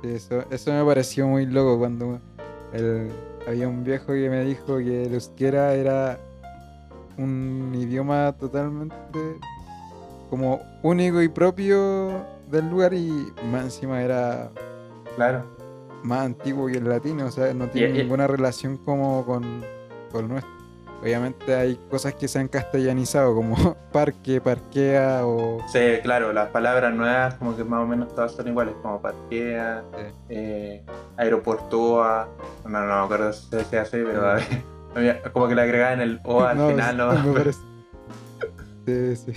Sí, 0.03 0.09
eso, 0.09 0.43
eso 0.51 0.71
me 0.71 0.83
pareció 0.85 1.27
muy 1.27 1.45
loco 1.47 1.79
cuando 1.79 2.19
el, 2.73 3.09
había 3.47 3.67
un 3.67 3.83
viejo 3.83 4.07
que 4.13 4.29
me 4.29 4.43
dijo 4.45 4.77
que 4.77 5.05
el 5.05 5.13
euskera 5.15 5.73
era 5.73 6.19
un 7.17 7.73
idioma 7.75 8.33
totalmente 8.39 8.95
como 10.29 10.61
único 10.83 11.21
y 11.23 11.29
propio 11.29 12.23
del 12.51 12.69
lugar 12.69 12.93
y 12.93 13.09
más 13.51 13.63
encima 13.63 14.03
era 14.03 14.51
Claro. 15.15 15.43
más 16.03 16.25
antiguo 16.25 16.67
que 16.67 16.77
el 16.77 16.87
latino, 16.87 17.25
o 17.25 17.31
sea, 17.31 17.51
no 17.55 17.67
tiene 17.69 17.89
Y- 17.95 17.99
y- 17.99 18.03
ninguna 18.03 18.27
relación 18.27 18.77
como 18.77 19.25
con, 19.25 19.63
con 20.11 20.27
nuestro. 20.27 20.51
Obviamente 21.01 21.53
hay 21.55 21.79
cosas 21.91 22.15
que 22.15 22.27
se 22.27 22.39
han 22.39 22.47
castellanizado 22.47 23.35
como 23.35 23.55
parque, 23.91 24.41
parquea 24.41 25.25
o... 25.25 25.59
Sí, 25.71 25.79
claro, 26.01 26.33
las 26.33 26.49
palabras 26.49 26.93
nuevas 26.93 27.35
como 27.35 27.55
que 27.55 27.63
más 27.63 27.81
o 27.83 27.85
menos 27.87 28.13
todas 28.15 28.31
son 28.31 28.47
iguales, 28.47 28.73
como 28.81 28.99
parquea, 29.01 29.83
Sí. 29.95 30.03
eh, 30.29 30.83
aeroportúa, 31.17 32.27
no, 32.65 32.69
no 32.85 32.85
me 32.99 33.05
acuerdo 33.05 33.31
si 33.31 33.47
se 33.49 33.57
decía 33.57 33.81
así, 33.83 33.97
pero 34.03 34.21
Mm. 34.21 34.25
a 34.25 34.33
ver, 34.33 35.21
como 35.33 35.47
que 35.47 35.55
le 35.55 35.61
agregaban 35.61 36.01
el 36.01 36.19
O 36.23 36.41
al 36.43 36.57
No, 36.57 36.69
final, 36.69 36.97
¿no? 36.97 37.13
me 37.13 37.33
parece- 37.33 37.59
Sí, 38.87 39.15
sí. 39.17 39.33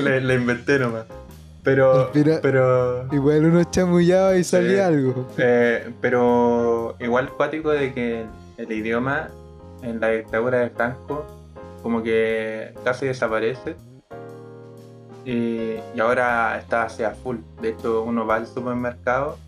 le, 0.00 0.20
le 0.20 0.34
inventé 0.34 0.78
nomás. 0.78 1.04
Pero, 1.64 2.10
pero, 2.42 3.08
Igual 3.12 3.46
uno 3.46 3.64
chamullaba 3.64 4.36
y 4.36 4.44
salía 4.44 4.86
algo. 4.86 5.26
eh, 5.36 5.90
pero 6.00 6.94
igual 7.00 7.30
cuático 7.30 7.70
de 7.70 7.92
que 7.92 8.24
el 8.56 8.70
idioma 8.72 9.28
en 9.86 10.00
la 10.00 10.10
dictadura 10.10 10.58
de 10.58 10.70
Franco 10.70 11.24
como 11.82 12.02
que 12.02 12.74
casi 12.84 13.06
desaparece 13.06 13.76
y, 15.24 15.76
y 15.94 16.00
ahora 16.00 16.58
está 16.58 16.82
hacia 16.82 17.12
full. 17.12 17.36
De 17.60 17.70
hecho, 17.70 18.02
uno 18.02 18.26
va 18.26 18.36
al 18.36 18.46
supermercado 18.46 19.38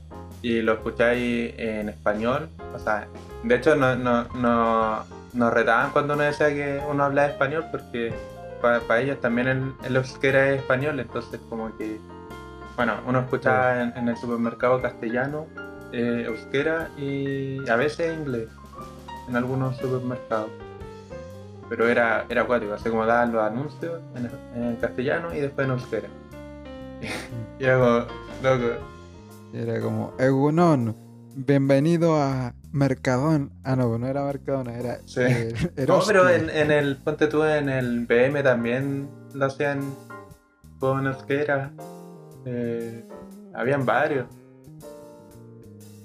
y 0.40 0.62
lo 0.62 0.74
escucháis 0.74 1.54
en 1.58 1.88
español. 1.88 2.48
O 2.74 2.78
sea, 2.78 3.08
de 3.42 3.54
hecho, 3.54 3.74
no, 3.74 3.96
no, 3.96 4.24
no, 4.34 5.04
nos 5.32 5.52
retaban 5.52 5.90
cuando 5.90 6.14
uno 6.14 6.22
decía 6.22 6.48
que 6.48 6.80
uno 6.88 7.04
hablaba 7.04 7.28
español 7.28 7.66
porque 7.70 8.12
para 8.60 9.00
ellos 9.00 9.20
también 9.20 9.48
el, 9.48 9.72
el 9.84 9.96
euskera 9.96 10.50
es 10.50 10.60
español. 10.60 11.00
Entonces, 11.00 11.40
como 11.48 11.76
que, 11.76 11.98
bueno, 12.76 12.94
uno 13.06 13.20
escuchaba 13.20 13.82
en, 13.82 13.96
en 13.96 14.08
el 14.08 14.16
supermercado 14.16 14.80
castellano, 14.80 15.46
eh, 15.92 16.24
euskera 16.26 16.88
y 16.96 17.68
a 17.68 17.76
veces 17.76 18.16
inglés 18.16 18.48
en 19.28 19.36
algunos 19.36 19.76
supermercados. 19.76 20.50
Pero 21.68 21.86
era, 21.88 22.24
era 22.30 22.42
acuático, 22.42 22.72
así 22.74 22.88
como 22.88 23.04
daban 23.04 23.32
los 23.32 23.42
anuncios 23.42 24.00
en, 24.14 24.30
en 24.62 24.76
castellano 24.76 25.34
y 25.34 25.40
después 25.40 25.66
en 25.66 25.72
euskera. 25.72 26.08
y 27.58 27.64
era 27.64 27.78
como, 27.78 28.06
loco, 28.42 28.74
Era 29.52 29.80
como, 29.80 30.12
Egunon, 30.18 30.96
bienvenido 31.36 32.16
a 32.16 32.54
Mercadón. 32.72 33.50
Ah, 33.64 33.76
no, 33.76 33.98
no 33.98 34.06
era 34.06 34.24
Mercadona, 34.24 34.74
era 34.78 34.98
Sí. 35.04 35.20
eh, 35.22 35.54
No, 35.86 36.00
pero 36.06 36.28
en, 36.30 36.48
en 36.48 36.70
el, 36.70 36.96
ponte 36.96 37.26
tú, 37.26 37.44
en 37.44 37.68
el 37.68 38.06
BM 38.06 38.42
también 38.42 39.08
lo 39.34 39.44
hacían 39.44 39.80
con 40.78 41.06
euskera. 41.06 41.70
Eh, 42.46 43.04
habían 43.54 43.84
varios. 43.84 44.26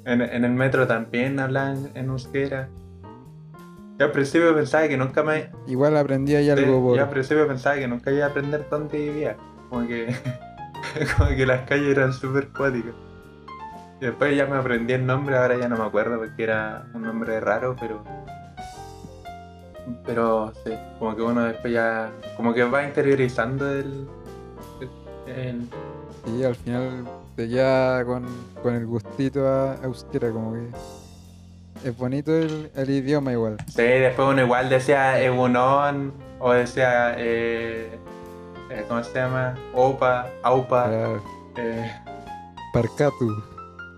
En, 0.05 0.21
en 0.21 0.43
el 0.43 0.51
metro 0.51 0.85
también 0.85 1.39
hablaban 1.39 1.89
en 1.95 2.09
euskera. 2.09 2.67
Yo 3.99 4.05
al 4.07 4.11
principio 4.11 4.55
pensaba 4.55 4.87
que 4.87 4.97
nunca 4.97 5.23
me... 5.23 5.49
Igual 5.67 5.95
aprendí 5.97 6.35
ahí 6.35 6.49
algo 6.49 6.81
por... 6.81 6.97
Yo 6.97 7.03
al 7.03 7.09
principio 7.09 7.47
pensaba 7.47 7.75
que 7.75 7.87
nunca 7.87 8.11
iba 8.11 8.25
a 8.25 8.29
aprender 8.29 8.65
dónde 8.69 8.97
vivía. 8.97 9.37
Como 9.69 9.87
que, 9.87 10.15
como 11.17 11.29
que 11.29 11.45
las 11.45 11.61
calles 11.67 11.89
eran 11.97 12.11
súper 12.13 12.47
cuáticas. 12.49 12.93
Y 14.01 14.05
después 14.05 14.35
ya 14.35 14.45
me 14.47 14.57
aprendí 14.57 14.93
el 14.93 15.05
nombre, 15.05 15.37
ahora 15.37 15.57
ya 15.57 15.69
no 15.69 15.77
me 15.77 15.83
acuerdo 15.85 16.17
porque 16.17 16.43
era 16.43 16.85
un 16.93 17.03
nombre 17.03 17.39
raro, 17.39 17.75
pero. 17.79 18.03
Pero 20.05 20.51
sí, 20.65 20.73
como 20.99 21.15
que 21.15 21.21
uno 21.21 21.43
después 21.45 21.71
ya. 21.73 22.11
Como 22.35 22.53
que 22.53 22.63
va 22.63 22.83
interiorizando 22.83 23.69
el. 23.71 24.07
el- 25.27 25.69
Y 26.35 26.43
al 26.43 26.55
final 26.55 27.05
te 27.35 27.47
queda 27.47 28.03
con, 28.05 28.25
con 28.61 28.75
el 28.75 28.85
gustito 28.85 29.47
a 29.47 29.77
euskera, 29.83 30.31
como 30.31 30.53
que... 30.53 30.67
Es 31.83 31.97
bonito 31.97 32.35
el, 32.35 32.71
el 32.75 32.89
idioma 32.89 33.31
igual. 33.33 33.57
sí, 33.67 33.81
después 33.81 34.27
uno 34.29 34.41
igual 34.41 34.69
decía 34.69 35.19
Egunon 35.21 36.13
o 36.39 36.51
decía. 36.53 37.15
Eh, 37.17 37.99
eh, 38.69 38.85
¿Cómo 38.87 39.03
se 39.03 39.13
llama? 39.13 39.55
Opa, 39.73 40.27
Aupa. 40.43 40.89
Eh, 41.57 41.91
Parcatu, 42.73 43.43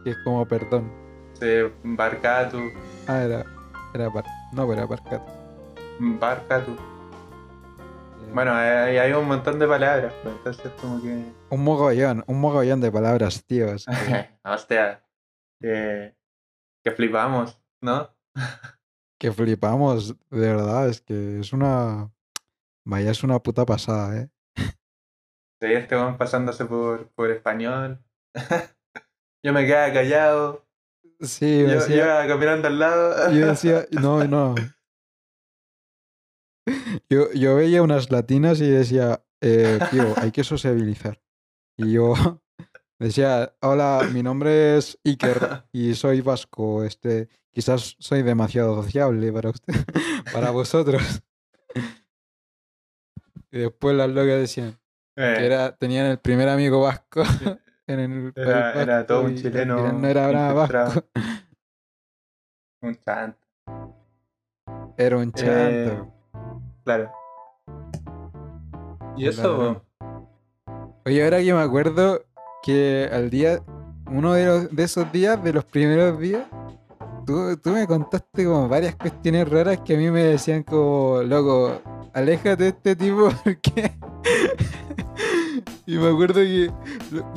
que 0.04 0.10
es 0.12 0.18
como 0.24 0.46
perdón. 0.48 0.92
sí, 1.40 1.48
Barcatu. 1.84 2.60
Ah, 3.08 3.22
era... 3.24 3.46
Era 3.94 4.12
par... 4.12 4.26
No, 4.52 4.68
pero 4.68 4.80
era 4.82 4.88
Parcatu. 4.88 5.32
Barcatu. 6.00 6.72
Eh, 6.72 8.32
Bueno, 8.34 8.54
hay, 8.54 8.98
hay 8.98 9.14
un 9.14 9.28
montón 9.28 9.60
de 9.60 9.68
palabras, 9.68 10.12
pues, 10.24 10.36
entonces 10.36 10.72
como 10.82 11.02
que... 11.02 11.24
Un 11.50 11.64
mogollón, 11.64 12.24
un 12.28 12.42
mogollón 12.42 12.82
de 12.82 12.92
palabras, 12.92 13.46
tío. 13.46 13.68
Hostia, 14.44 15.02
que, 15.62 16.14
que 16.84 16.92
flipamos, 16.92 17.58
¿no? 17.86 18.14
que 19.18 19.32
flipamos, 19.32 20.10
de 20.30 20.40
verdad, 20.40 20.90
es 20.90 21.00
que 21.02 21.40
es 21.40 21.54
una... 21.54 22.12
Vaya, 22.86 23.12
es 23.12 23.24
una 23.24 23.40
puta 23.40 23.66
pasada, 23.66 24.18
¿eh? 24.18 24.30
Sí, 24.58 25.72
este 25.72 25.96
van 25.96 26.18
pasándose 26.18 26.66
por, 26.66 27.08
por 27.12 27.32
español. 27.32 28.04
Yo 29.44 29.54
me 29.54 29.66
quedaba 29.66 29.94
callado, 29.94 30.66
Sí, 31.22 31.62
yo, 31.62 31.68
decía- 31.68 31.96
iba 31.96 32.28
caminando 32.28 32.68
al 32.68 32.78
lado. 32.80 33.32
Yo 33.40 33.48
decía, 33.48 33.86
no, 33.92 34.26
no. 34.26 34.54
Yo, 37.10 37.32
yo 37.34 37.56
veía 37.56 37.82
unas 37.84 38.12
latinas 38.12 38.60
y 38.60 38.70
decía, 38.70 39.24
eh, 39.42 39.80
tío, 39.92 40.14
hay 40.18 40.32
que 40.32 40.44
sociabilizar. 40.44 41.22
Y 41.78 41.94
yo 41.94 42.14
decía, 43.00 43.54
hola, 43.62 44.08
mi 44.14 44.24
nombre 44.24 44.78
es 44.78 44.98
Iker 45.04 45.64
y 45.72 45.94
soy 45.96 46.22
vasco. 46.22 46.84
Este, 46.84 47.28
quizás 47.52 47.96
soy 48.00 48.22
demasiado 48.24 48.76
sociable 48.82 49.32
para 49.32 49.50
usted, 49.50 49.74
para 50.34 50.52
vosotros. 50.52 51.02
Y 53.52 53.60
después 53.60 53.96
las 53.96 54.10
locas 54.10 54.38
decían 54.40 54.78
Eh, 55.16 55.36
que 55.38 55.46
era, 55.46 55.74
tenían 55.78 56.08
el 56.08 56.20
primer 56.20 56.50
amigo 56.50 56.82
vasco 56.82 57.24
en 57.88 58.00
el 58.00 58.34
Era- 58.36 58.74
país 58.74 58.84
era 58.84 59.06
todo 59.08 59.20
vasco 59.24 59.30
un 59.30 59.36
chileno 59.38 59.94
No 59.94 60.08
era 60.10 60.32
nada 60.32 60.54
vasco, 60.54 61.04
un 62.82 62.96
chant, 63.00 63.36
era 64.98 65.18
un 65.18 65.30
Eh, 65.30 65.32
chanto. 65.36 66.14
claro. 66.84 67.12
Y 69.16 69.28
eso, 69.28 69.82
Oye, 71.06 71.24
ahora 71.24 71.38
que 71.40 71.54
me 71.54 71.62
acuerdo 71.62 72.26
que 72.66 73.08
al 73.12 73.30
día, 73.30 73.60
uno 74.12 74.34
de, 74.34 74.46
los, 74.46 74.76
de 74.76 74.84
esos 74.84 75.12
días, 75.12 75.42
de 75.44 75.54
los 75.54 75.64
primeros 75.66 76.20
días, 76.20 76.44
tú, 77.26 77.56
tú 77.58 77.70
me 77.72 77.86
contaste 77.86 78.46
como 78.46 78.68
varias 78.68 78.96
cuestiones 78.96 79.48
raras 79.50 79.80
que 79.86 79.96
a 79.96 79.98
mí 80.00 80.10
me 80.10 80.24
decían 80.24 80.64
como, 80.64 81.22
loco, 81.24 81.80
aléjate 82.14 82.64
de 82.64 82.70
este 82.70 82.96
tipo 82.96 83.30
porque... 83.44 83.92
y 85.86 85.98
me 85.98 86.10
acuerdo 86.10 86.42
que 86.42 86.72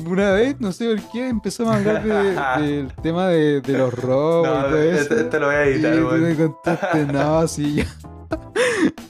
una 0.07 0.31
vez, 0.31 0.55
no 0.59 0.71
sé 0.71 0.95
por 0.95 1.11
qué, 1.11 1.27
empezamos 1.29 1.73
a 1.73 1.77
hablar 1.77 2.03
de- 2.03 2.63
del 2.65 2.93
tema 2.95 3.27
de, 3.27 3.61
de 3.61 3.77
los 3.77 3.93
robos 3.93 4.47
y 4.47 4.61
todo 4.69 4.77
eso. 4.81 5.01
este, 5.03 5.21
este 5.21 5.39
lo 5.39 5.45
voy 5.47 5.55
a 5.55 5.65
Y 5.69 5.73
editar, 5.73 5.95
tú 5.95 6.07
weón. 6.07 6.21
me 6.23 6.35
contaste, 6.35 7.05
no, 7.05 7.47
sí, 7.47 7.75
yo. 7.75 7.83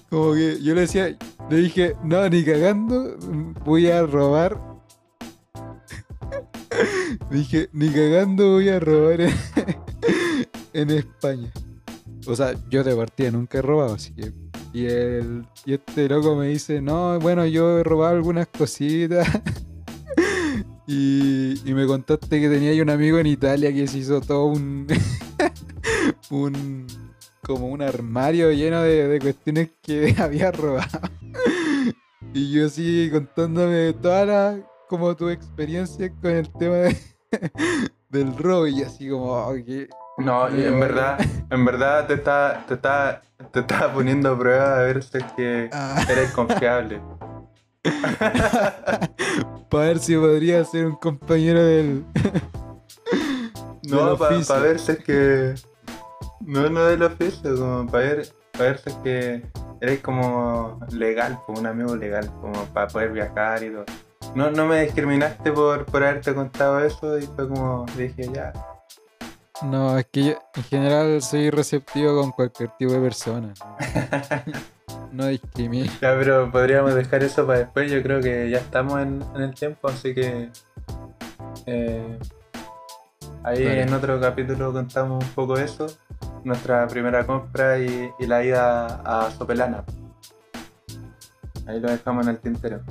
Como 0.09 0.33
que 0.33 0.61
yo 0.61 0.73
le 0.75 0.81
decía, 0.81 1.15
le 1.49 1.55
dije, 1.57 1.95
no, 2.03 2.27
ni 2.29 2.43
cagando, 2.43 3.15
voy 3.63 3.89
a 3.89 4.01
robar. 4.05 4.68
Dije, 7.31 7.69
ni 7.73 7.89
cagando 7.89 8.53
voy 8.53 8.69
a 8.69 8.79
robar 8.79 9.21
en, 9.21 9.33
en 10.73 10.89
España. 10.91 11.51
O 12.27 12.35
sea, 12.35 12.53
yo 12.69 12.83
de 12.83 12.95
partida 12.95 13.31
nunca 13.31 13.59
he 13.59 13.61
robado, 13.61 13.95
así 13.95 14.13
que. 14.13 14.33
Y, 14.71 14.85
el, 14.85 15.45
y 15.65 15.73
este 15.73 16.07
loco 16.07 16.35
me 16.35 16.47
dice, 16.47 16.79
no, 16.79 17.19
bueno, 17.19 17.45
yo 17.45 17.79
he 17.79 17.83
robado 17.83 18.15
algunas 18.15 18.47
cositas. 18.47 19.27
y, 20.87 21.59
y 21.67 21.73
me 21.73 21.87
contaste 21.87 22.39
que 22.39 22.49
tenía 22.49 22.81
un 22.81 22.89
amigo 22.89 23.17
en 23.17 23.27
Italia 23.27 23.73
que 23.73 23.87
se 23.87 23.99
hizo 23.99 24.21
todo 24.21 24.45
un. 24.45 24.87
un 26.29 26.85
como 27.41 27.69
un 27.69 27.81
armario 27.81 28.51
lleno 28.51 28.83
de, 28.83 29.07
de 29.07 29.19
cuestiones 29.19 29.71
que 29.81 30.13
había 30.19 30.51
robado. 30.51 31.01
y 32.31 32.51
yo 32.51 32.67
así 32.67 33.09
contándome 33.11 33.93
toda 33.93 34.25
la, 34.25 34.68
como 34.89 35.15
tu 35.15 35.29
experiencia 35.29 36.11
con 36.21 36.31
el 36.31 36.51
tema 36.53 36.75
de- 36.75 36.97
del 38.09 38.35
robo 38.37 38.67
y 38.67 38.81
así 38.83 39.07
como, 39.09 39.53
qué- 39.65 39.87
No, 40.17 40.49
y 40.53 40.65
en 40.65 40.79
verdad, 40.79 41.19
en 41.49 41.63
verdad 41.65 42.07
te 42.07 42.15
está, 42.15 42.65
te 42.67 42.73
está, 42.73 43.21
te 43.51 43.59
está 43.61 43.93
poniendo 43.93 44.31
a 44.33 44.37
prueba 44.37 44.79
a 44.79 44.81
ver 44.81 45.03
si 45.03 45.19
es 45.19 45.23
que 45.37 45.69
ah, 45.71 46.03
eres 46.09 46.31
confiable. 46.31 47.01
para 49.69 49.85
ver 49.85 49.99
si 49.99 50.15
podría 50.15 50.63
ser 50.65 50.85
un 50.87 50.95
compañero 50.95 51.63
del... 51.63 52.03
No, 53.83 54.17
para 54.17 54.35
oficio. 54.35 54.61
ver 54.61 54.79
si 54.79 54.91
es 54.91 55.03
que 55.03 55.55
No, 56.41 56.69
no 56.69 56.85
del 56.85 57.03
oficio, 57.03 57.55
como 57.55 57.87
para 57.89 58.03
ver, 58.03 58.27
para 58.51 58.65
ver 58.65 58.77
si 58.79 58.89
es 58.89 58.95
que 58.97 59.41
eres 59.81 59.99
como 60.01 60.79
legal, 60.91 61.39
como 61.45 61.59
un 61.59 61.67
amigo 61.67 61.95
legal, 61.95 62.29
como 62.41 62.65
para 62.73 62.87
poder 62.87 63.11
viajar 63.13 63.63
y 63.63 63.69
todo. 63.69 63.85
No, 64.35 64.51
no 64.51 64.65
me 64.65 64.81
discriminaste 64.81 65.51
por, 65.51 65.85
por 65.85 66.03
haberte 66.03 66.33
contado 66.33 66.79
eso 66.79 67.17
y 67.17 67.23
fue 67.23 67.47
como 67.47 67.85
dije 67.97 68.29
ya. 68.33 68.53
No, 69.63 69.97
es 69.97 70.05
que 70.05 70.23
yo 70.23 70.33
en 70.55 70.63
general 70.63 71.21
soy 71.21 71.49
receptivo 71.49 72.21
con 72.21 72.31
cualquier 72.31 72.69
tipo 72.77 72.93
de 72.93 72.99
persona. 72.99 73.53
No 75.11 75.25
discrimino. 75.25 75.91
Ya, 76.01 76.15
pero 76.19 76.51
podríamos 76.51 76.93
dejar 76.93 77.23
eso 77.23 77.45
para 77.45 77.59
después. 77.59 77.91
Yo 77.91 78.01
creo 78.03 78.21
que 78.21 78.49
ya 78.49 78.59
estamos 78.59 79.01
en, 79.01 79.23
en 79.35 79.41
el 79.41 79.55
tiempo, 79.55 79.87
así 79.87 80.13
que 80.13 80.51
eh, 81.65 82.19
ahí 83.43 83.65
en 83.65 83.93
otro 83.93 84.19
capítulo 84.19 84.71
contamos 84.71 85.23
un 85.23 85.29
poco 85.31 85.57
eso. 85.57 85.87
Nuestra 86.43 86.87
primera 86.87 87.25
compra 87.25 87.79
y, 87.79 88.11
y 88.19 88.27
la 88.27 88.43
ida 88.43 89.01
a 89.03 89.31
Sopelana. 89.31 89.83
Ahí 91.65 91.79
lo 91.79 91.89
dejamos 91.89 92.27
en 92.27 92.31
el 92.35 92.39
tintero. 92.39 92.81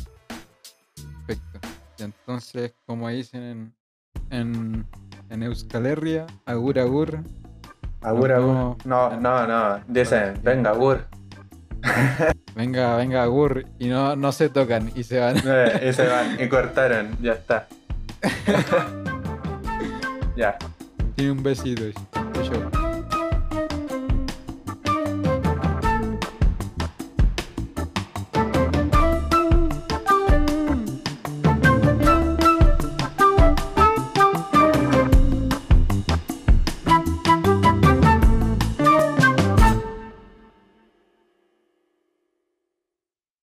Entonces, 1.99 2.73
como 2.87 3.09
dicen 3.09 3.43
en, 3.43 3.75
en, 4.31 4.87
en 5.31 5.43
Euskal 5.43 5.87
Herria, 5.87 6.27
agur 6.47 6.79
agur. 6.79 7.19
Agur, 8.01 8.33
agur. 8.33 8.77
No, 8.85 9.21
no, 9.21 9.47
no. 9.47 9.81
Dicen, 9.89 10.35
venga, 10.43 10.71
agur. 10.71 11.07
Venga, 12.55 12.97
venga, 12.97 13.23
agur. 13.23 13.67
Y 13.79 13.87
no, 13.87 14.17
no 14.17 14.33
se 14.33 14.49
tocan 14.49 14.91
y 14.97 15.05
se 15.05 15.21
van. 15.21 15.37
Y 15.83 15.93
se 15.93 16.09
van, 16.09 16.41
y 16.41 16.49
cortaron, 16.49 17.17
ya 17.23 17.35
está. 17.35 17.69
ya. 20.37 20.59
Tiene 21.15 21.33
un 21.33 21.43
besito. 21.43 21.85
Chau. 22.43 22.88